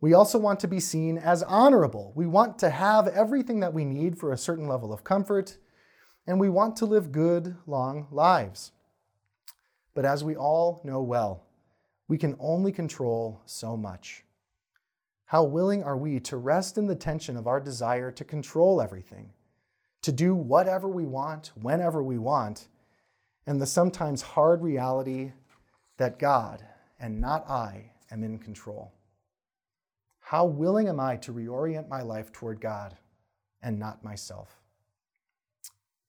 We 0.00 0.14
also 0.14 0.38
want 0.38 0.60
to 0.60 0.68
be 0.68 0.78
seen 0.78 1.18
as 1.18 1.42
honorable. 1.42 2.12
We 2.14 2.28
want 2.28 2.56
to 2.60 2.70
have 2.70 3.08
everything 3.08 3.58
that 3.58 3.74
we 3.74 3.84
need 3.84 4.16
for 4.16 4.30
a 4.30 4.38
certain 4.38 4.68
level 4.68 4.92
of 4.92 5.02
comfort, 5.02 5.58
and 6.24 6.38
we 6.38 6.50
want 6.50 6.76
to 6.76 6.86
live 6.86 7.10
good, 7.10 7.56
long 7.66 8.06
lives. 8.12 8.70
But 9.92 10.04
as 10.04 10.22
we 10.22 10.36
all 10.36 10.82
know 10.84 11.02
well, 11.02 11.42
we 12.06 12.16
can 12.16 12.36
only 12.38 12.70
control 12.70 13.42
so 13.44 13.76
much. 13.76 14.23
How 15.34 15.42
willing 15.42 15.82
are 15.82 15.96
we 15.96 16.20
to 16.20 16.36
rest 16.36 16.78
in 16.78 16.86
the 16.86 16.94
tension 16.94 17.36
of 17.36 17.48
our 17.48 17.58
desire 17.58 18.12
to 18.12 18.24
control 18.24 18.80
everything, 18.80 19.32
to 20.02 20.12
do 20.12 20.32
whatever 20.32 20.86
we 20.86 21.06
want, 21.06 21.50
whenever 21.60 22.04
we 22.04 22.18
want, 22.18 22.68
and 23.44 23.60
the 23.60 23.66
sometimes 23.66 24.22
hard 24.22 24.62
reality 24.62 25.32
that 25.96 26.20
God 26.20 26.64
and 27.00 27.20
not 27.20 27.50
I 27.50 27.90
am 28.12 28.22
in 28.22 28.38
control? 28.38 28.92
How 30.20 30.44
willing 30.44 30.86
am 30.86 31.00
I 31.00 31.16
to 31.16 31.32
reorient 31.32 31.88
my 31.88 32.02
life 32.02 32.30
toward 32.30 32.60
God 32.60 32.96
and 33.60 33.76
not 33.76 34.04
myself? 34.04 34.60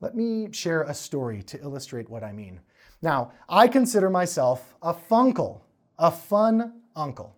Let 0.02 0.14
me 0.14 0.52
share 0.52 0.84
a 0.84 0.94
story 0.94 1.42
to 1.42 1.60
illustrate 1.62 2.12
what 2.12 2.24
I 2.24 2.32
mean. 2.32 2.60
Now, 3.02 3.32
I 3.50 3.70
consider 3.70 4.12
myself 4.12 4.76
a 4.84 4.94
funkle 4.94 5.62
a 5.98 6.12
fun 6.12 6.82
uncle. 6.96 7.35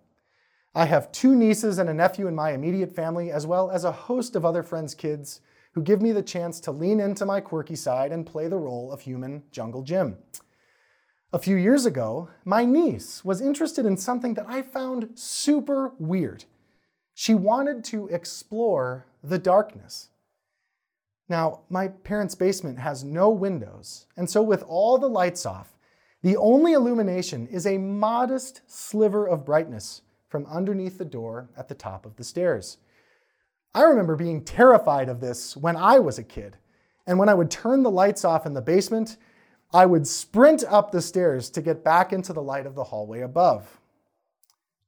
I 0.78 0.86
have 0.86 1.12
two 1.12 1.36
nieces 1.36 1.80
and 1.80 1.90
a 1.90 1.94
nephew 1.94 2.28
in 2.28 2.36
my 2.36 2.52
immediate 2.52 2.96
family, 2.96 3.32
as 3.32 3.48
well 3.48 3.72
as 3.72 3.84
a 3.84 3.92
host 3.92 4.36
of 4.36 4.46
other 4.46 4.62
friends' 4.62 4.94
kids 4.94 5.42
who 5.74 5.82
give 5.82 6.04
me 6.04 6.12
the 6.12 6.22
chance 6.22 6.60
to 6.60 6.72
lean 6.72 7.00
into 7.00 7.26
my 7.26 7.42
quirky 7.42 7.76
side 7.76 8.12
and 8.12 8.28
play 8.28 8.48
the 8.48 8.60
role 8.60 8.92
of 8.92 9.02
human 9.02 9.42
Jungle 9.52 9.82
Jim. 9.82 10.20
A 11.34 11.40
few 11.40 11.56
years 11.56 11.88
ago, 11.88 12.30
my 12.46 12.64
niece 12.64 13.26
was 13.26 13.42
interested 13.42 13.88
in 13.88 13.98
something 13.98 14.36
that 14.36 14.46
I 14.48 14.62
found 14.62 15.18
super 15.18 15.94
weird. 15.98 16.46
She 17.16 17.34
wanted 17.34 17.84
to 17.86 18.08
explore 18.10 19.08
the 19.24 19.40
darkness. 19.40 20.10
Now, 21.28 21.62
my 21.72 21.88
parents' 21.88 22.36
basement 22.36 22.78
has 22.78 23.04
no 23.04 23.32
windows, 23.32 24.06
and 24.16 24.30
so 24.30 24.44
with 24.44 24.62
all 24.68 25.00
the 25.00 25.10
lights 25.10 25.44
off, 25.44 25.76
the 26.22 26.38
only 26.38 26.74
illumination 26.74 27.48
is 27.48 27.66
a 27.66 27.80
modest 27.80 28.62
sliver 28.68 29.28
of 29.28 29.44
brightness 29.44 30.04
from 30.30 30.46
underneath 30.48 30.98
the 30.98 31.06
door 31.06 31.50
at 31.58 31.68
the 31.68 31.76
top 31.76 32.06
of 32.06 32.16
the 32.16 32.24
stairs. 32.24 32.78
I 33.74 33.84
remember 33.84 34.16
being 34.16 34.44
terrified 34.44 35.10
of 35.10 35.20
this 35.20 35.56
when 35.56 35.76
I 35.76 36.00
was 36.00 36.18
a 36.18 36.24
kid. 36.24 36.58
And 37.06 37.18
when 37.18 37.30
I 37.30 37.34
would 37.34 37.50
turn 37.50 37.84
the 37.84 37.92
lights 37.92 38.26
off 38.26 38.46
in 38.46 38.54
the 38.54 38.62
basement, 38.62 39.18
I 39.74 39.86
would 39.86 40.08
sprint 40.08 40.64
up 40.68 40.92
the 40.92 41.02
stairs 41.02 41.50
to 41.52 41.62
get 41.62 41.84
back 41.84 42.12
into 42.12 42.34
the 42.34 42.42
light 42.42 42.66
of 42.66 42.76
the 42.76 42.86
hallway 42.86 43.22
above. 43.22 43.80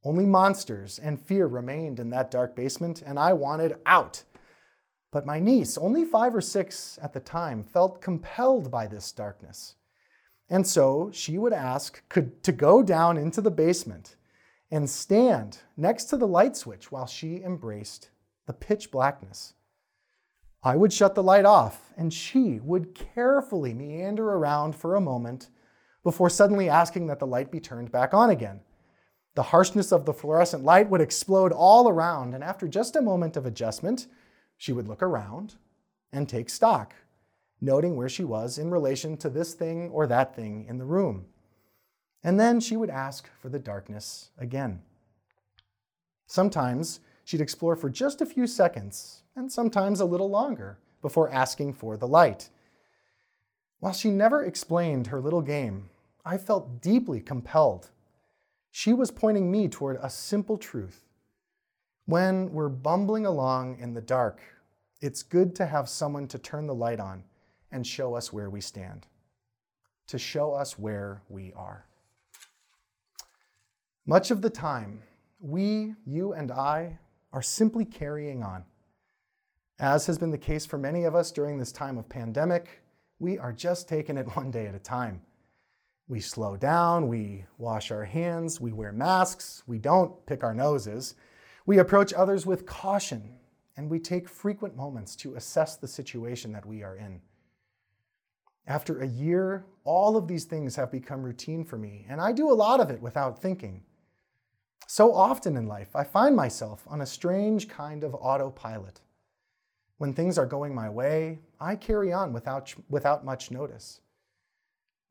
Only 0.04 0.26
monsters 0.26 1.00
and 1.00 1.22
fear 1.22 1.48
remained 1.48 2.00
in 2.00 2.10
that 2.12 2.32
dark 2.32 2.56
basement, 2.56 3.04
and 3.06 3.20
I 3.20 3.34
wanted 3.34 3.76
out. 3.86 4.24
But 5.12 5.26
my 5.26 5.40
niece, 5.40 5.78
only 5.78 6.06
five 6.06 6.36
or 6.36 6.42
six 6.42 6.98
at 7.02 7.14
the 7.14 7.20
time, 7.20 7.64
felt 7.64 8.02
compelled 8.02 8.72
by 8.72 8.88
this 8.88 9.12
darkness. 9.12 9.76
And 10.50 10.66
so 10.66 11.10
she 11.14 11.38
would 11.38 11.54
ask 11.54 12.02
could, 12.10 12.42
to 12.44 12.52
go 12.52 12.82
down 12.82 13.18
into 13.18 13.42
the 13.42 13.52
basement 13.52 14.16
and 14.72 14.90
stand 14.90 15.60
next 15.76 16.06
to 16.06 16.18
the 16.18 16.28
light 16.28 16.56
switch 16.56 16.92
while 16.92 17.08
she 17.08 17.42
embraced 17.44 18.10
the 18.46 18.54
pitch 18.54 18.92
blackness. 18.92 19.54
I 20.62 20.76
would 20.76 20.92
shut 20.92 21.16
the 21.16 21.24
light 21.24 21.46
off, 21.46 21.94
and 21.96 22.14
she 22.14 22.60
would 22.60 22.94
carefully 22.94 23.74
meander 23.74 24.30
around 24.30 24.76
for 24.76 24.96
a 24.96 25.02
moment 25.02 25.50
before 26.04 26.30
suddenly 26.30 26.70
asking 26.70 27.08
that 27.08 27.20
the 27.20 27.28
light 27.28 27.52
be 27.52 27.60
turned 27.60 27.92
back 27.92 28.14
on 28.14 28.30
again. 28.30 28.62
The 29.36 29.44
harshness 29.44 29.92
of 29.92 30.06
the 30.06 30.14
fluorescent 30.14 30.64
light 30.64 30.90
would 30.90 31.02
explode 31.02 31.52
all 31.52 31.88
around, 31.88 32.34
and 32.34 32.44
after 32.44 32.68
just 32.68 32.96
a 32.96 33.02
moment 33.02 33.38
of 33.38 33.46
adjustment, 33.46 34.08
she 34.58 34.74
would 34.74 34.88
look 34.88 35.02
around 35.02 35.56
and 36.12 36.28
take 36.28 36.50
stock 36.50 36.94
noting 37.62 37.96
where 37.96 38.10
she 38.10 38.24
was 38.24 38.58
in 38.58 38.72
relation 38.72 39.18
to 39.18 39.30
this 39.30 39.54
thing 39.54 39.90
or 39.90 40.08
that 40.08 40.36
thing 40.36 40.66
in 40.68 40.78
the 40.78 40.86
room. 40.86 41.26
And 42.24 42.40
then 42.40 42.60
she 42.60 42.76
would 42.76 42.90
ask 42.90 43.30
for 43.42 43.50
the 43.50 43.60
darkness 43.60 44.30
again. 44.38 44.82
Sometimes 46.28 47.00
she'd 47.24 47.42
explore 47.42 47.76
for 47.76 47.90
just 47.90 48.22
a 48.22 48.26
few 48.26 48.46
seconds, 48.46 49.24
and 49.36 49.52
sometimes 49.52 50.00
a 50.00 50.06
little 50.06 50.30
longer, 50.30 50.78
before 51.02 51.32
asking 51.32 51.74
for 51.74 51.96
the 51.96 52.08
light. 52.08 52.50
While 53.80 53.94
she 53.94 54.12
never 54.12 54.44
explained 54.44 55.08
her 55.08 55.22
little 55.22 55.42
game, 55.42 55.90
I 56.26 56.38
felt 56.38 56.82
deeply 56.82 57.22
compelled. 57.22 57.90
She 58.70 58.94
was 58.94 59.12
pointing 59.12 59.50
me 59.50 59.68
toward 59.68 59.98
a 60.02 60.10
simple 60.10 60.58
truth. 60.58 61.06
When 62.06 62.52
we're 62.52 62.70
bumbling 62.70 63.26
along 63.26 63.80
in 63.80 63.94
the 63.94 64.02
dark, 64.02 64.42
it's 65.00 65.24
good 65.24 65.56
to 65.56 65.66
have 65.66 65.88
someone 65.88 66.28
to 66.28 66.38
turn 66.38 66.68
the 66.68 66.76
light 66.76 67.00
on 67.00 67.24
and 67.72 67.88
show 67.88 68.16
us 68.16 68.34
where 68.34 68.50
we 68.50 68.62
stand, 68.62 69.08
to 70.08 70.18
show 70.18 70.54
us 70.54 70.78
where 70.78 71.22
we 71.30 71.54
are. 71.54 71.86
Much 74.10 74.32
of 74.32 74.42
the 74.42 74.50
time, 74.50 75.04
we, 75.40 75.94
you 76.04 76.34
and 76.34 76.52
I, 76.52 76.98
are 77.32 77.44
simply 77.44 77.86
carrying 77.86 78.42
on. 78.42 78.64
As 79.78 80.08
has 80.08 80.18
been 80.18 80.32
the 80.32 80.38
case 80.40 80.66
for 80.66 80.80
many 80.80 81.04
of 81.04 81.14
us 81.14 81.32
during 81.32 81.60
this 81.60 81.72
time 81.72 81.96
of 81.96 82.10
pandemic, 82.10 82.82
we 83.20 83.38
are 83.38 83.54
just 83.54 83.88
taking 83.88 84.18
it 84.18 84.26
one 84.36 84.50
day 84.50 84.66
at 84.66 84.74
a 84.74 84.80
time. 84.80 85.22
We 86.08 86.22
slow 86.22 86.58
down, 86.58 87.08
we 87.08 87.46
wash 87.60 87.92
our 87.92 88.04
hands, 88.04 88.60
we 88.60 88.72
wear 88.72 88.92
masks, 88.92 89.62
we 89.68 89.78
don't 89.78 90.26
pick 90.26 90.44
our 90.44 90.56
noses, 90.56 91.14
we 91.68 91.78
approach 91.78 92.12
others 92.12 92.48
with 92.48 92.66
caution, 92.66 93.36
and 93.78 93.92
we 93.92 94.00
take 94.00 94.28
frequent 94.28 94.76
moments 94.76 95.16
to 95.18 95.36
assess 95.36 95.76
the 95.76 95.88
situation 95.88 96.52
that 96.54 96.66
we 96.66 96.82
are 96.82 96.98
in. 96.98 97.22
After 98.66 99.02
a 99.02 99.08
year, 99.08 99.68
all 99.84 100.18
of 100.18 100.28
these 100.28 100.46
things 100.46 100.76
have 100.78 100.92
become 100.92 101.22
routine 101.22 101.64
for 101.64 101.78
me, 101.78 102.08
and 102.10 102.20
I 102.20 102.32
do 102.32 102.50
a 102.50 102.54
lot 102.54 102.80
of 102.80 102.90
it 102.90 103.04
without 103.04 103.40
thinking. 103.40 103.84
So 104.92 105.14
often 105.14 105.56
in 105.56 105.68
life, 105.68 105.96
I 105.96 106.04
find 106.04 106.36
myself 106.36 106.84
on 106.88 107.02
a 107.02 107.06
strange 107.06 107.68
kind 107.70 108.04
of 108.04 108.16
autopilot. 108.16 109.02
When 110.00 110.14
things 110.14 110.36
are 110.40 110.48
going 110.48 110.74
my 110.74 110.90
way, 110.90 111.42
I 111.60 111.76
carry 111.76 112.12
on 112.12 112.34
without, 112.34 112.74
without 112.90 113.24
much 113.24 113.52
notice. 113.52 114.02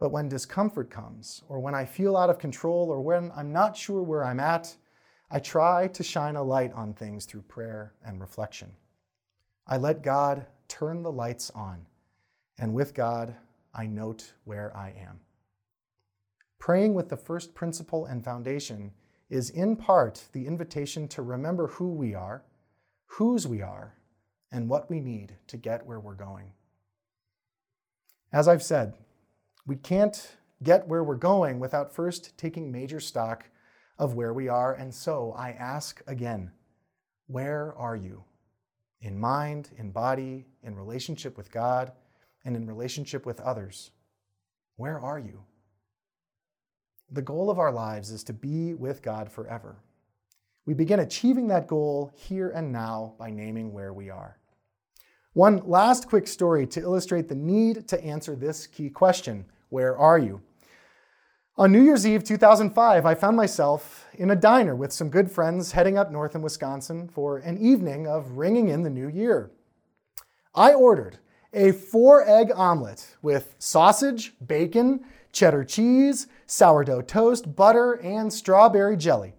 But 0.01 0.11
when 0.11 0.29
discomfort 0.29 0.91
comes, 0.91 1.45
or 1.49 1.61
when 1.61 1.77
I 1.77 1.85
feel 1.85 2.17
out 2.17 2.29
of 2.29 2.41
control, 2.41 2.91
or 2.91 3.01
when 3.01 3.31
I'm 3.37 3.53
not 3.53 3.77
sure 3.77 4.03
where 4.03 4.25
I'm 4.25 4.41
at, 4.41 4.75
I 5.31 5.39
try 5.39 5.87
to 5.87 6.03
shine 6.03 6.35
a 6.35 6.43
light 6.43 6.73
on 6.73 6.93
things 6.93 7.25
through 7.25 7.43
prayer 7.43 7.95
and 8.05 8.21
reflection. 8.21 8.73
I 9.65 9.77
let 9.77 10.03
God 10.03 10.45
turn 10.67 11.05
the 11.05 11.13
lights 11.13 11.51
on, 11.51 11.87
and 12.59 12.75
with 12.75 12.95
God, 12.95 13.33
I 13.73 13.87
note 13.87 14.33
where 14.43 14.77
I 14.77 14.89
am. 15.01 15.21
Praying 16.59 16.95
with 16.95 17.11
the 17.11 17.17
first 17.17 17.55
principle 17.55 18.07
and 18.07 18.25
foundation 18.25 18.91
is 19.31 19.51
in 19.51 19.77
part 19.77 20.25
the 20.33 20.47
invitation 20.47 21.09
to 21.09 21.23
remember 21.23 21.69
who 21.69 21.93
we 21.93 22.15
are, 22.15 22.43
whose 23.07 23.47
we 23.47 23.63
are, 23.63 23.95
and 24.51 24.69
what 24.69 24.89
we 24.89 25.01
need 25.01 25.37
to 25.47 25.57
get 25.57 25.87
where 25.87 26.01
we're 26.01 26.15
going. 26.15 26.53
As 28.33 28.49
I've 28.49 28.63
said, 28.63 28.95
we 29.67 29.77
can't 29.77 30.37
get 30.63 30.89
where 30.89 31.05
we're 31.05 31.15
going 31.15 31.61
without 31.61 31.95
first 31.95 32.37
taking 32.37 32.73
major 32.73 33.01
stock 33.01 33.45
of 33.99 34.15
where 34.15 34.33
we 34.33 34.49
are. 34.49 34.75
And 34.75 34.95
so 34.95 35.35
I 35.37 35.51
ask 35.51 36.03
again 36.07 36.53
where 37.27 37.75
are 37.77 37.97
you? 37.97 38.25
In 39.01 39.19
mind, 39.19 39.71
in 39.77 39.91
body, 39.91 40.47
in 40.63 40.75
relationship 40.75 41.37
with 41.37 41.53
God, 41.53 41.93
and 42.45 42.57
in 42.57 42.67
relationship 42.67 43.27
with 43.27 43.41
others. 43.41 43.91
Where 44.77 44.99
are 44.99 45.19
you? 45.19 45.45
The 47.11 47.23
goal 47.23 47.51
of 47.51 47.59
our 47.59 47.73
lives 47.73 48.11
is 48.11 48.23
to 48.25 48.33
be 48.33 48.75
with 48.75 49.03
God 49.03 49.31
forever. 49.31 49.77
We 50.67 50.75
begin 50.75 51.01
achieving 51.01 51.49
that 51.49 51.67
goal 51.67 52.13
here 52.15 52.51
and 52.51 52.71
now 52.71 53.15
by 53.19 53.31
naming 53.31 53.73
where 53.73 53.95
we 53.95 54.11
are. 54.11 54.37
One 55.33 55.63
last 55.65 56.09
quick 56.09 56.27
story 56.27 56.67
to 56.67 56.81
illustrate 56.81 57.29
the 57.29 57.35
need 57.35 57.89
to 57.89 58.05
answer 58.05 58.37
this 58.37 58.67
key 58.67 58.91
question 58.91 59.47
Where 59.71 59.97
are 59.97 60.19
you? 60.19 60.43
On 61.57 61.73
New 61.73 61.83
Year's 61.83 62.07
Eve 62.07 62.23
2005, 62.23 63.07
I 63.07 63.15
found 63.15 63.37
myself 63.37 64.07
in 64.15 64.31
a 64.31 64.37
diner 64.37 64.77
with 64.77 64.93
some 64.93 65.09
good 65.09 65.31
friends 65.31 65.73
heading 65.73 65.97
up 65.97 66.13
north 66.13 66.35
in 66.35 66.43
Wisconsin 66.43 67.09
for 67.09 67.39
an 67.39 67.57
evening 67.57 68.07
of 68.07 68.33
ringing 68.33 68.69
in 68.69 68.83
the 68.83 68.91
new 68.91 69.09
year. 69.09 69.51
I 70.55 70.75
ordered 70.75 71.19
a 71.55 71.73
four 71.73 72.29
egg 72.29 72.53
omelet 72.55 73.17
with 73.23 73.55
sausage, 73.59 74.35
bacon, 74.47 75.05
cheddar 75.33 75.65
cheese, 75.65 76.27
sourdough 76.49 77.03
toast, 77.03 77.55
butter, 77.55 77.93
and 78.03 78.33
strawberry 78.33 78.97
jelly. 78.97 79.35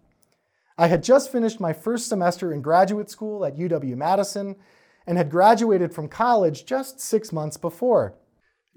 I 0.78 0.88
had 0.88 1.04
just 1.04 1.32
finished 1.32 1.60
my 1.60 1.74
first 1.74 2.08
semester 2.08 2.54
in 2.54 2.62
graduate 2.62 3.10
school 3.10 3.44
at 3.44 3.58
UW 3.58 3.98
Madison 3.98 4.56
and 5.08 5.18
had 5.18 5.32
graduated 5.32 5.94
from 5.94 6.08
college 6.08 6.66
just 6.66 7.02
six 7.02 7.34
months 7.34 7.58
before. 7.58 8.14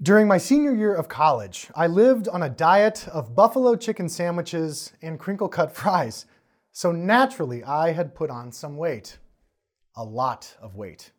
During 0.01 0.27
my 0.27 0.39
senior 0.39 0.73
year 0.73 0.93
of 0.93 1.07
college, 1.07 1.69
I 1.75 1.87
lived 1.87 2.27
on 2.27 2.43
a 2.43 2.49
diet 2.49 3.07
of 3.07 3.35
buffalo 3.35 3.75
chicken 3.75 4.09
sandwiches 4.09 4.91
and 5.01 5.19
crinkle 5.19 5.47
cut 5.47 5.71
fries, 5.75 6.25
so 6.71 6.91
naturally 6.91 7.63
I 7.63 7.91
had 7.91 8.15
put 8.15 8.31
on 8.31 8.51
some 8.51 8.75
weight. 8.75 9.19
A 9.95 10.03
lot 10.03 10.57
of 10.59 10.75
weight. 10.75 11.11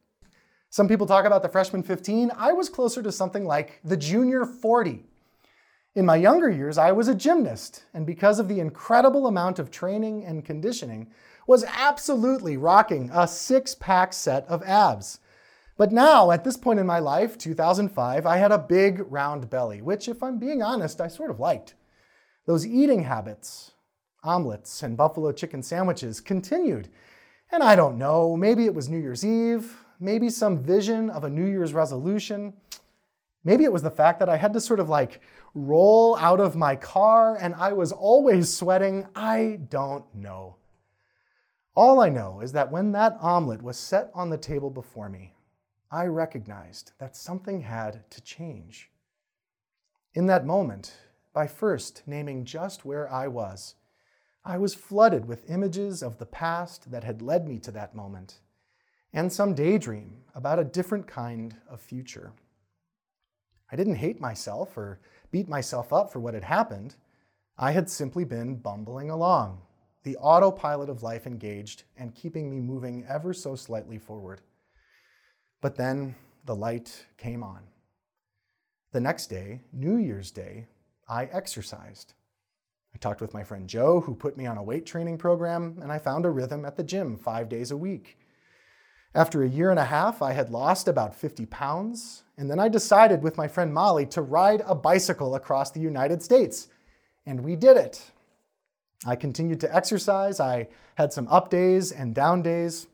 Some 0.68 0.88
people 0.88 1.07
talk 1.07 1.24
about 1.24 1.42
the 1.42 1.48
freshman 1.48 1.85
15. 1.85 2.33
I 2.37 2.53
was 2.53 2.68
closer 2.68 3.00
to 3.05 3.12
something 3.12 3.44
like 3.44 3.79
the 3.85 3.96
junior 3.96 4.44
40. 4.44 5.05
In 5.94 6.07
my 6.07 6.16
younger 6.16 6.50
years, 6.50 6.76
I 6.76 6.90
was 6.90 7.07
a 7.07 7.14
gymnast, 7.14 7.85
and 7.94 8.04
because 8.04 8.40
of 8.40 8.48
the 8.48 8.59
incredible 8.59 9.28
amount 9.28 9.61
of 9.61 9.70
training 9.70 10.24
and 10.24 10.44
conditioning, 10.44 11.07
was 11.46 11.62
absolutely 11.62 12.57
rocking 12.57 13.11
a 13.14 13.28
six 13.28 13.76
pack 13.76 14.12
set 14.12 14.44
of 14.48 14.64
abs. 14.64 15.20
But 15.76 15.92
now, 15.92 16.33
at 16.33 16.42
this 16.42 16.57
point 16.57 16.80
in 16.80 16.87
my 16.87 16.98
life, 16.98 17.38
2005, 17.38 18.26
I 18.26 18.38
had 18.38 18.50
a 18.50 18.59
big 18.59 19.04
round 19.09 19.48
belly, 19.48 19.83
which, 19.83 20.09
if 20.09 20.20
I'm 20.20 20.38
being 20.38 20.62
honest, 20.62 21.00
I 21.00 21.07
sort 21.07 21.30
of 21.30 21.38
liked. 21.38 21.74
Those 22.44 22.66
eating 22.66 23.04
habits, 23.04 23.72
omelets 24.24 24.83
and 24.83 24.96
buffalo 24.96 25.30
chicken 25.30 25.62
sandwiches, 25.62 26.20
continued. 26.20 26.88
And 27.52 27.62
I 27.62 27.76
don't 27.76 27.98
know, 27.98 28.37
maybe 28.37 28.64
it 28.64 28.74
was 28.74 28.88
New 28.88 28.98
Year's 28.98 29.24
Eve, 29.24 29.85
maybe 30.00 30.28
some 30.28 30.59
vision 30.59 31.09
of 31.09 31.22
a 31.22 31.30
New 31.30 31.46
Year's 31.46 31.72
resolution. 31.72 32.54
Maybe 33.44 33.64
it 33.64 33.72
was 33.72 33.83
the 33.83 33.90
fact 33.90 34.18
that 34.20 34.28
I 34.28 34.38
had 34.38 34.54
to 34.54 34.61
sort 34.61 34.80
of 34.80 34.88
like 34.88 35.20
roll 35.54 36.16
out 36.16 36.40
of 36.40 36.57
my 36.57 36.76
car 36.76 37.37
and 37.37 37.54
I 37.54 37.72
was 37.72 37.92
always 37.92 38.52
sweating. 38.52 39.07
I 39.14 39.61
don't 39.68 40.04
know. 40.14 40.57
All 41.76 42.00
I 42.00 42.09
know 42.09 42.40
is 42.40 42.52
that 42.52 42.70
when 42.70 42.92
that 42.92 43.18
omelet 43.20 43.62
was 43.62 43.76
set 43.76 44.11
on 44.14 44.30
the 44.30 44.38
table 44.38 44.70
before 44.70 45.09
me, 45.09 45.35
I 45.90 46.07
recognized 46.07 46.92
that 46.98 47.16
something 47.16 47.61
had 47.61 48.09
to 48.11 48.20
change. 48.20 48.90
In 50.14 50.26
that 50.26 50.46
moment, 50.46 50.96
by 51.33 51.46
first 51.46 52.02
naming 52.07 52.44
just 52.44 52.85
where 52.85 53.12
I 53.12 53.28
was, 53.28 53.74
I 54.44 54.57
was 54.59 54.74
flooded 54.74 55.26
with 55.26 55.50
images 55.50 56.02
of 56.02 56.18
the 56.18 56.26
past 56.26 56.90
that 56.90 57.04
had 57.04 57.22
led 57.22 57.48
me 57.48 57.59
to 57.61 57.70
that 57.72 57.94
moment 57.94 58.40
and 59.12 59.33
some 59.33 59.54
daydream 59.54 60.18
about 60.35 60.59
a 60.59 60.64
different 60.64 61.07
kind 61.07 61.57
of 61.68 61.80
future. 61.80 62.33
I 63.75 63.77
didn't 63.77 63.97
hate 63.97 64.21
myself 64.21 64.77
or 64.77 65.01
beat 65.33 65.49
myself 65.49 65.93
up 65.93 66.13
for 66.13 66.21
what 66.21 66.35
had 66.35 66.45
happened. 66.45 66.95
I 67.59 67.73
had 67.73 67.91
simply 67.91 68.23
been 68.23 68.55
bumbling 68.55 69.11
along, 69.11 69.63
the 70.05 70.17
autopilot 70.19 70.89
of 70.89 71.03
life 71.03 71.27
engaged 71.27 71.83
and 71.97 72.15
keeping 72.15 72.49
me 72.49 72.61
moving 72.61 73.05
ever 73.09 73.35
so 73.35 73.57
slightly 73.57 73.99
forward. 73.99 74.43
But 75.61 75.75
then 75.75 76.15
the 76.45 76.55
light 76.55 77.07
came 77.19 77.43
on. 77.43 77.63
The 78.93 79.01
next 79.01 79.27
day, 79.27 79.63
New 79.73 79.97
Year's 79.97 80.31
Day, 80.31 80.69
I 81.09 81.25
exercised. 81.25 82.15
I 82.95 82.99
talked 82.99 83.21
with 83.21 83.35
my 83.35 83.43
friend 83.43 83.69
Joe, 83.69 84.03
who 84.03 84.15
put 84.15 84.37
me 84.37 84.47
on 84.47 84.57
a 84.57 84.63
weight 84.63 84.87
training 84.87 85.19
program, 85.19 85.81
and 85.83 85.91
I 85.91 85.99
found 85.99 86.25
a 86.25 86.31
rhythm 86.31 86.65
at 86.65 86.77
the 86.77 86.85
gym 86.85 87.17
five 87.17 87.49
days 87.49 87.73
a 87.73 87.77
week. 87.77 88.19
After 89.17 89.43
a 89.43 89.49
year 89.49 89.71
and 89.71 89.81
a 89.81 89.87
half, 89.87 90.23
I 90.23 90.31
had 90.31 90.51
lost 90.51 90.87
about 90.87 91.17
50 91.17 91.47
pounds, 91.47 92.24
and 92.37 92.51
then 92.51 92.59
I 92.59 92.68
decided 92.68 93.23
with 93.23 93.37
my 93.37 93.49
friend 93.49 93.73
Molly 93.73 94.07
to 94.07 94.23
ride 94.23 94.62
a 94.66 94.75
bicycle 94.75 95.35
across 95.35 95.70
the 95.70 95.81
United 95.81 96.23
States. 96.23 96.68
And 97.27 97.42
we 97.42 97.57
did 97.57 97.77
it. 97.77 98.11
I 99.07 99.16
continued 99.16 99.61
to 99.61 99.75
exercise. 99.75 100.40
I 100.40 100.68
had 100.97 101.12
some 101.12 101.29
up 101.29 101.51
days 101.51 101.92
and 101.92 102.14
down 102.14 102.42
days. 102.42 102.87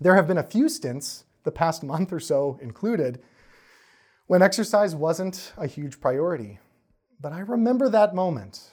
There 0.00 0.16
have 0.16 0.26
been 0.26 0.38
a 0.38 0.42
few 0.42 0.68
stints, 0.68 1.24
the 1.44 1.52
past 1.52 1.82
month 1.82 2.12
or 2.12 2.20
so 2.20 2.58
included, 2.62 3.22
when 4.26 4.42
exercise 4.42 4.94
wasn't 4.94 5.52
a 5.56 5.66
huge 5.66 6.00
priority. 6.00 6.58
But 7.20 7.32
I 7.32 7.40
remember 7.40 7.88
that 7.88 8.14
moment, 8.14 8.70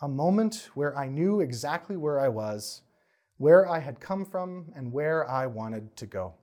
a 0.00 0.08
moment 0.08 0.70
where 0.74 0.96
I 0.96 1.08
knew 1.08 1.40
exactly 1.40 1.96
where 1.96 2.20
I 2.20 2.28
was 2.28 2.82
where 3.38 3.68
I 3.68 3.78
had 3.78 4.00
come 4.00 4.24
from, 4.24 4.66
and 4.74 4.92
where 4.92 5.28
I 5.28 5.46
wanted 5.46 5.96
to 5.96 6.06
go. 6.06 6.34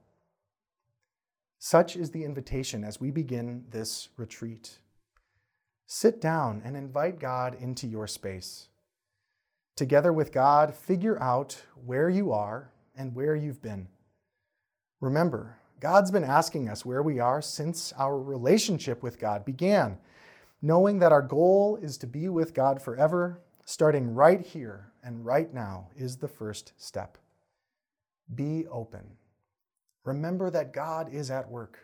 Such 1.65 1.95
is 1.95 2.11
the 2.11 2.23
invitation 2.23 2.83
as 2.83 3.01
we 3.01 3.09
begin 3.09 3.65
this 3.71 4.09
retreat. 4.17 4.77
Sit 5.87 6.21
down 6.21 6.61
and 6.63 6.77
invite 6.77 7.17
God 7.17 7.57
into 7.59 7.87
your 7.87 8.05
space. 8.05 8.67
Together 9.75 10.13
with 10.13 10.31
God, 10.31 10.75
figure 10.75 11.19
out 11.19 11.63
where 11.83 12.07
you 12.07 12.31
are 12.31 12.69
and 12.95 13.15
where 13.15 13.35
you've 13.35 13.63
been. 13.63 13.87
Remember, 15.01 15.57
God's 15.79 16.11
been 16.11 16.23
asking 16.23 16.69
us 16.69 16.85
where 16.85 17.01
we 17.01 17.19
are 17.19 17.41
since 17.41 17.91
our 17.97 18.21
relationship 18.21 19.01
with 19.01 19.17
God 19.19 19.43
began, 19.43 19.97
knowing 20.61 20.99
that 20.99 21.11
our 21.11 21.23
goal 21.23 21.79
is 21.81 21.97
to 21.97 22.05
be 22.05 22.29
with 22.29 22.53
God 22.53 22.79
forever 22.79 23.41
starting 23.65 24.13
right 24.13 24.41
here 24.41 24.91
and 25.03 25.25
right 25.25 25.51
now 25.51 25.87
is 25.97 26.17
the 26.17 26.27
first 26.27 26.73
step. 26.77 27.17
Be 28.35 28.67
open. 28.67 29.17
Remember 30.05 30.51
that 30.51 30.71
God 30.71 31.11
is 31.11 31.31
at 31.31 31.49
work. 31.49 31.79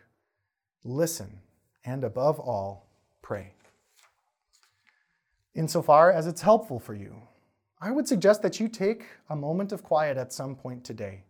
Listen, 0.84 1.40
and 1.84 2.04
above 2.04 2.38
all, 2.38 2.88
pray. 3.20 3.52
Insofar 5.54 6.10
as 6.10 6.26
it's 6.26 6.40
helpful 6.40 6.78
for 6.78 6.94
you, 6.94 7.22
I 7.80 7.90
would 7.90 8.06
suggest 8.06 8.42
that 8.42 8.60
you 8.60 8.68
take 8.68 9.06
a 9.28 9.36
moment 9.36 9.72
of 9.72 9.82
quiet 9.82 10.16
at 10.16 10.32
some 10.32 10.54
point 10.54 10.84
today. 10.84 11.24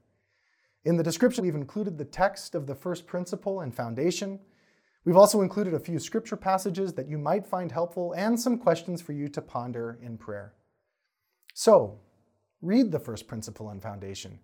In 0.84 0.96
the 0.96 1.02
description, 1.02 1.44
we've 1.44 1.54
included 1.54 1.96
the 1.96 2.04
text 2.04 2.54
of 2.54 2.66
the 2.66 2.74
first 2.74 3.06
principle 3.06 3.60
and 3.60 3.74
foundation. 3.74 4.38
We've 5.04 5.16
also 5.16 5.40
included 5.40 5.72
a 5.72 5.80
few 5.80 5.98
scripture 5.98 6.36
passages 6.36 6.92
that 6.94 7.08
you 7.08 7.16
might 7.16 7.46
find 7.46 7.72
helpful 7.72 8.12
and 8.12 8.38
some 8.38 8.58
questions 8.58 9.00
for 9.00 9.12
you 9.12 9.28
to 9.28 9.40
ponder 9.40 9.98
in 10.02 10.18
prayer. 10.18 10.52
So, 11.54 11.98
read 12.60 12.92
the 12.92 12.98
first 12.98 13.26
principle 13.26 13.70
and 13.70 13.82
foundation. 13.82 14.38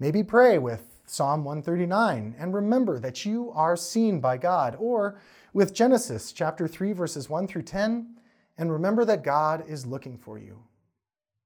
Maybe 0.00 0.22
pray 0.22 0.58
with 0.58 0.93
Psalm 1.06 1.44
139 1.44 2.34
and 2.38 2.54
remember 2.54 2.98
that 2.98 3.24
you 3.24 3.50
are 3.54 3.76
seen 3.76 4.20
by 4.20 4.36
God, 4.36 4.76
or 4.78 5.18
with 5.52 5.74
Genesis 5.74 6.32
chapter 6.32 6.66
3 6.66 6.92
verses 6.92 7.28
1 7.28 7.46
through 7.46 7.62
10 7.62 8.16
and 8.56 8.72
remember 8.72 9.04
that 9.04 9.24
God 9.24 9.64
is 9.68 9.86
looking 9.86 10.16
for 10.16 10.38
you. 10.38 10.62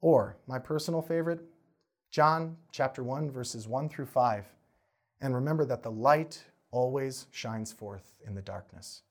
Or, 0.01 0.37
my 0.47 0.59
personal 0.59 1.03
favorite, 1.03 1.41
John 2.11 2.57
chapter 2.71 3.03
1 3.03 3.31
verses 3.31 3.67
1 3.67 3.89
through 3.89 4.07
5 4.07 4.47
and 5.21 5.35
remember 5.35 5.65
that 5.65 5.83
the 5.83 5.91
light 5.91 6.45
always 6.71 7.27
shines 7.31 7.73
forth 7.73 8.15
in 8.27 8.35
the 8.35 8.43
darkness. 8.43 9.03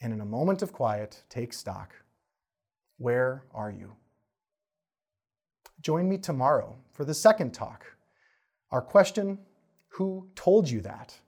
And 0.00 0.12
in 0.12 0.20
a 0.20 0.26
moment 0.26 0.62
of 0.62 0.72
quiet, 0.72 1.22
take 1.28 1.52
stock. 1.52 1.94
Where 2.98 3.44
are 3.54 3.70
you? 3.70 3.96
join 5.80 6.08
me 6.08 6.18
tomorrow 6.18 6.76
for 6.90 7.04
the 7.04 7.14
second 7.14 7.52
talk. 7.52 7.95
Our 8.70 8.82
question 8.82 9.38
Who 9.90 10.28
told 10.34 10.68
you 10.68 10.80
that? 10.82 11.18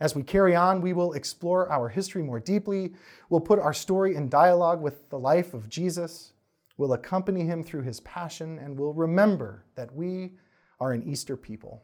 As 0.00 0.14
we 0.14 0.22
carry 0.22 0.56
on, 0.56 0.80
we 0.80 0.92
will 0.92 1.12
explore 1.12 1.70
our 1.70 1.88
history 1.88 2.22
more 2.22 2.40
deeply. 2.40 2.94
We'll 3.30 3.40
put 3.40 3.58
our 3.58 3.72
story 3.72 4.16
in 4.16 4.28
dialogue 4.28 4.82
with 4.82 5.08
the 5.08 5.18
life 5.18 5.54
of 5.54 5.68
Jesus. 5.68 6.32
We'll 6.76 6.94
accompany 6.94 7.42
him 7.44 7.62
through 7.62 7.82
his 7.82 8.00
passion, 8.00 8.58
and 8.58 8.78
we'll 8.78 8.92
remember 8.92 9.64
that 9.76 9.94
we 9.94 10.32
are 10.80 10.92
an 10.92 11.08
Easter 11.08 11.36
people. 11.36 11.82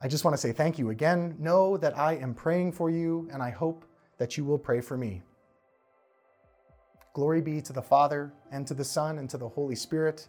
I 0.00 0.08
just 0.08 0.24
want 0.24 0.34
to 0.34 0.40
say 0.40 0.52
thank 0.52 0.78
you 0.78 0.90
again. 0.90 1.36
Know 1.38 1.76
that 1.76 1.96
I 1.98 2.16
am 2.16 2.34
praying 2.34 2.72
for 2.72 2.90
you, 2.90 3.28
and 3.32 3.42
I 3.42 3.50
hope 3.50 3.84
that 4.18 4.36
you 4.36 4.44
will 4.44 4.58
pray 4.58 4.80
for 4.80 4.96
me. 4.96 5.22
Glory 7.14 7.42
be 7.42 7.60
to 7.62 7.72
the 7.72 7.82
Father, 7.82 8.32
and 8.50 8.66
to 8.66 8.74
the 8.74 8.84
Son, 8.84 9.18
and 9.18 9.28
to 9.30 9.38
the 9.38 9.48
Holy 9.48 9.74
Spirit, 9.74 10.28